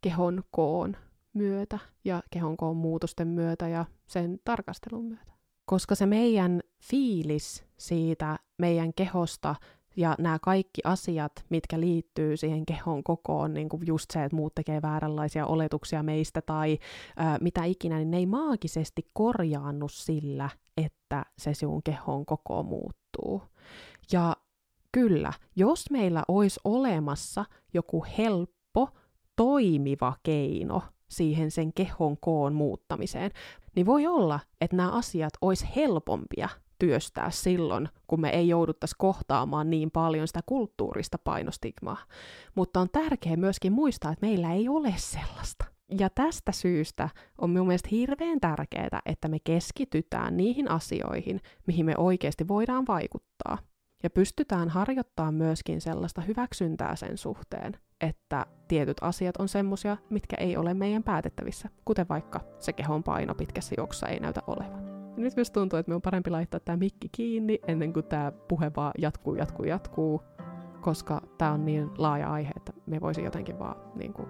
kehon 0.00 0.42
koon 0.50 0.96
myötä 1.32 1.78
ja 2.04 2.22
kehon 2.30 2.56
koon 2.56 2.76
muutosten 2.76 3.28
myötä 3.28 3.68
ja 3.68 3.84
sen 4.06 4.38
tarkastelun 4.44 5.04
myötä. 5.04 5.32
Koska 5.64 5.94
se 5.94 6.06
meidän 6.06 6.60
fiilis 6.82 7.64
siitä 7.76 8.38
meidän 8.58 8.94
kehosta 8.94 9.54
ja 9.96 10.14
nämä 10.18 10.38
kaikki 10.42 10.80
asiat, 10.84 11.32
mitkä 11.48 11.80
liittyy 11.80 12.36
siihen 12.36 12.66
kehon 12.66 13.04
kokoon, 13.04 13.54
niin 13.54 13.68
kuin 13.68 13.86
just 13.86 14.10
se, 14.10 14.24
että 14.24 14.36
muut 14.36 14.54
tekee 14.54 14.82
vääränlaisia 14.82 15.46
oletuksia 15.46 16.02
meistä 16.02 16.42
tai 16.42 16.78
ää, 17.16 17.38
mitä 17.40 17.64
ikinä, 17.64 17.96
niin 17.96 18.10
ne 18.10 18.16
ei 18.16 18.26
maagisesti 18.26 19.06
korjaannu 19.12 19.88
sillä, 19.88 20.50
että 20.76 21.24
se 21.38 21.54
sinun 21.54 21.82
kehon 21.82 22.26
koko 22.26 22.62
muuttuu. 22.62 23.42
Ja 24.12 24.36
kyllä, 24.92 25.32
jos 25.56 25.90
meillä 25.90 26.22
olisi 26.28 26.60
olemassa 26.64 27.44
joku 27.74 28.04
helppo, 28.18 28.88
toimiva 29.36 30.12
keino 30.22 30.82
siihen 31.08 31.50
sen 31.50 31.72
kehon 31.72 32.16
koon 32.20 32.54
muuttamiseen, 32.54 33.30
niin 33.76 33.86
voi 33.86 34.06
olla, 34.06 34.40
että 34.60 34.76
nämä 34.76 34.90
asiat 34.92 35.32
olisi 35.40 35.68
helpompia 35.76 36.48
työstää 36.78 37.30
silloin, 37.30 37.88
kun 38.06 38.20
me 38.20 38.30
ei 38.30 38.48
jouduttaisi 38.48 38.94
kohtaamaan 38.98 39.70
niin 39.70 39.90
paljon 39.90 40.26
sitä 40.26 40.40
kulttuurista 40.46 41.18
painostigmaa. 41.18 41.96
Mutta 42.54 42.80
on 42.80 42.88
tärkeää 42.92 43.36
myöskin 43.36 43.72
muistaa, 43.72 44.12
että 44.12 44.26
meillä 44.26 44.52
ei 44.52 44.68
ole 44.68 44.94
sellaista. 44.96 45.64
Ja 45.98 46.10
tästä 46.10 46.52
syystä 46.52 47.08
on 47.38 47.50
minun 47.50 47.66
mielestä 47.66 47.88
hirveän 47.92 48.40
tärkeää, 48.40 49.00
että 49.06 49.28
me 49.28 49.38
keskitytään 49.44 50.36
niihin 50.36 50.70
asioihin, 50.70 51.40
mihin 51.66 51.86
me 51.86 51.94
oikeasti 51.96 52.48
voidaan 52.48 52.84
vaikuttaa. 52.88 53.58
Ja 54.02 54.10
pystytään 54.10 54.68
harjoittamaan 54.68 55.34
myöskin 55.34 55.80
sellaista 55.80 56.20
hyväksyntää 56.20 56.96
sen 56.96 57.18
suhteen, 57.18 57.72
että 58.00 58.46
tietyt 58.68 58.96
asiat 59.00 59.36
on 59.36 59.48
semmosia, 59.48 59.96
mitkä 60.10 60.36
ei 60.36 60.56
ole 60.56 60.74
meidän 60.74 61.02
päätettävissä, 61.02 61.68
kuten 61.84 62.06
vaikka 62.08 62.40
se 62.58 62.72
kehon 62.72 63.02
paino 63.02 63.34
pitkässä 63.34 63.74
juoksussa 63.78 64.08
ei 64.08 64.20
näytä 64.20 64.40
olevan. 64.46 64.86
Ja 65.16 65.22
nyt 65.22 65.36
myös 65.36 65.50
tuntuu, 65.50 65.78
että 65.78 65.90
me 65.90 65.94
on 65.94 66.02
parempi 66.02 66.30
laittaa 66.30 66.60
tämä 66.60 66.76
mikki 66.76 67.08
kiinni 67.12 67.58
ennen 67.66 67.92
kuin 67.92 68.06
tämä 68.06 68.32
puhe 68.48 68.72
vaan 68.76 68.92
jatkuu, 68.98 69.34
jatkuu, 69.34 69.66
jatkuu, 69.66 70.22
koska 70.80 71.20
tämä 71.38 71.52
on 71.52 71.64
niin 71.64 71.90
laaja 71.98 72.32
aihe, 72.32 72.50
että 72.56 72.72
me 72.86 73.00
voisi 73.00 73.22
jotenkin 73.24 73.58
vaan 73.58 73.76
niin 73.94 74.12
kuin, 74.12 74.28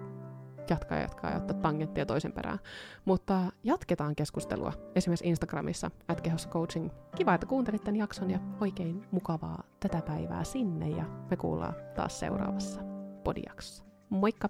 jatkaa 0.69 0.97
ja 0.97 1.01
jatkaa 1.01 1.31
ja 1.31 1.37
ottaa 1.37 1.57
tangenttia 1.57 2.05
toisen 2.05 2.31
perään. 2.31 2.59
Mutta 3.05 3.39
jatketaan 3.63 4.15
keskustelua 4.15 4.73
esimerkiksi 4.95 5.27
Instagramissa, 5.27 5.91
at 6.07 6.27
coaching. 6.49 6.89
Kiva, 7.15 7.33
että 7.33 7.47
kuuntelit 7.47 7.83
tämän 7.83 7.99
jakson 7.99 8.31
ja 8.31 8.39
oikein 8.61 9.05
mukavaa 9.11 9.63
tätä 9.79 10.01
päivää 10.01 10.43
sinne 10.43 10.89
ja 10.89 11.05
me 11.29 11.37
kuullaan 11.37 11.75
taas 11.95 12.19
seuraavassa 12.19 12.81
podijaksossa. 13.23 13.83
Moikka! 14.09 14.49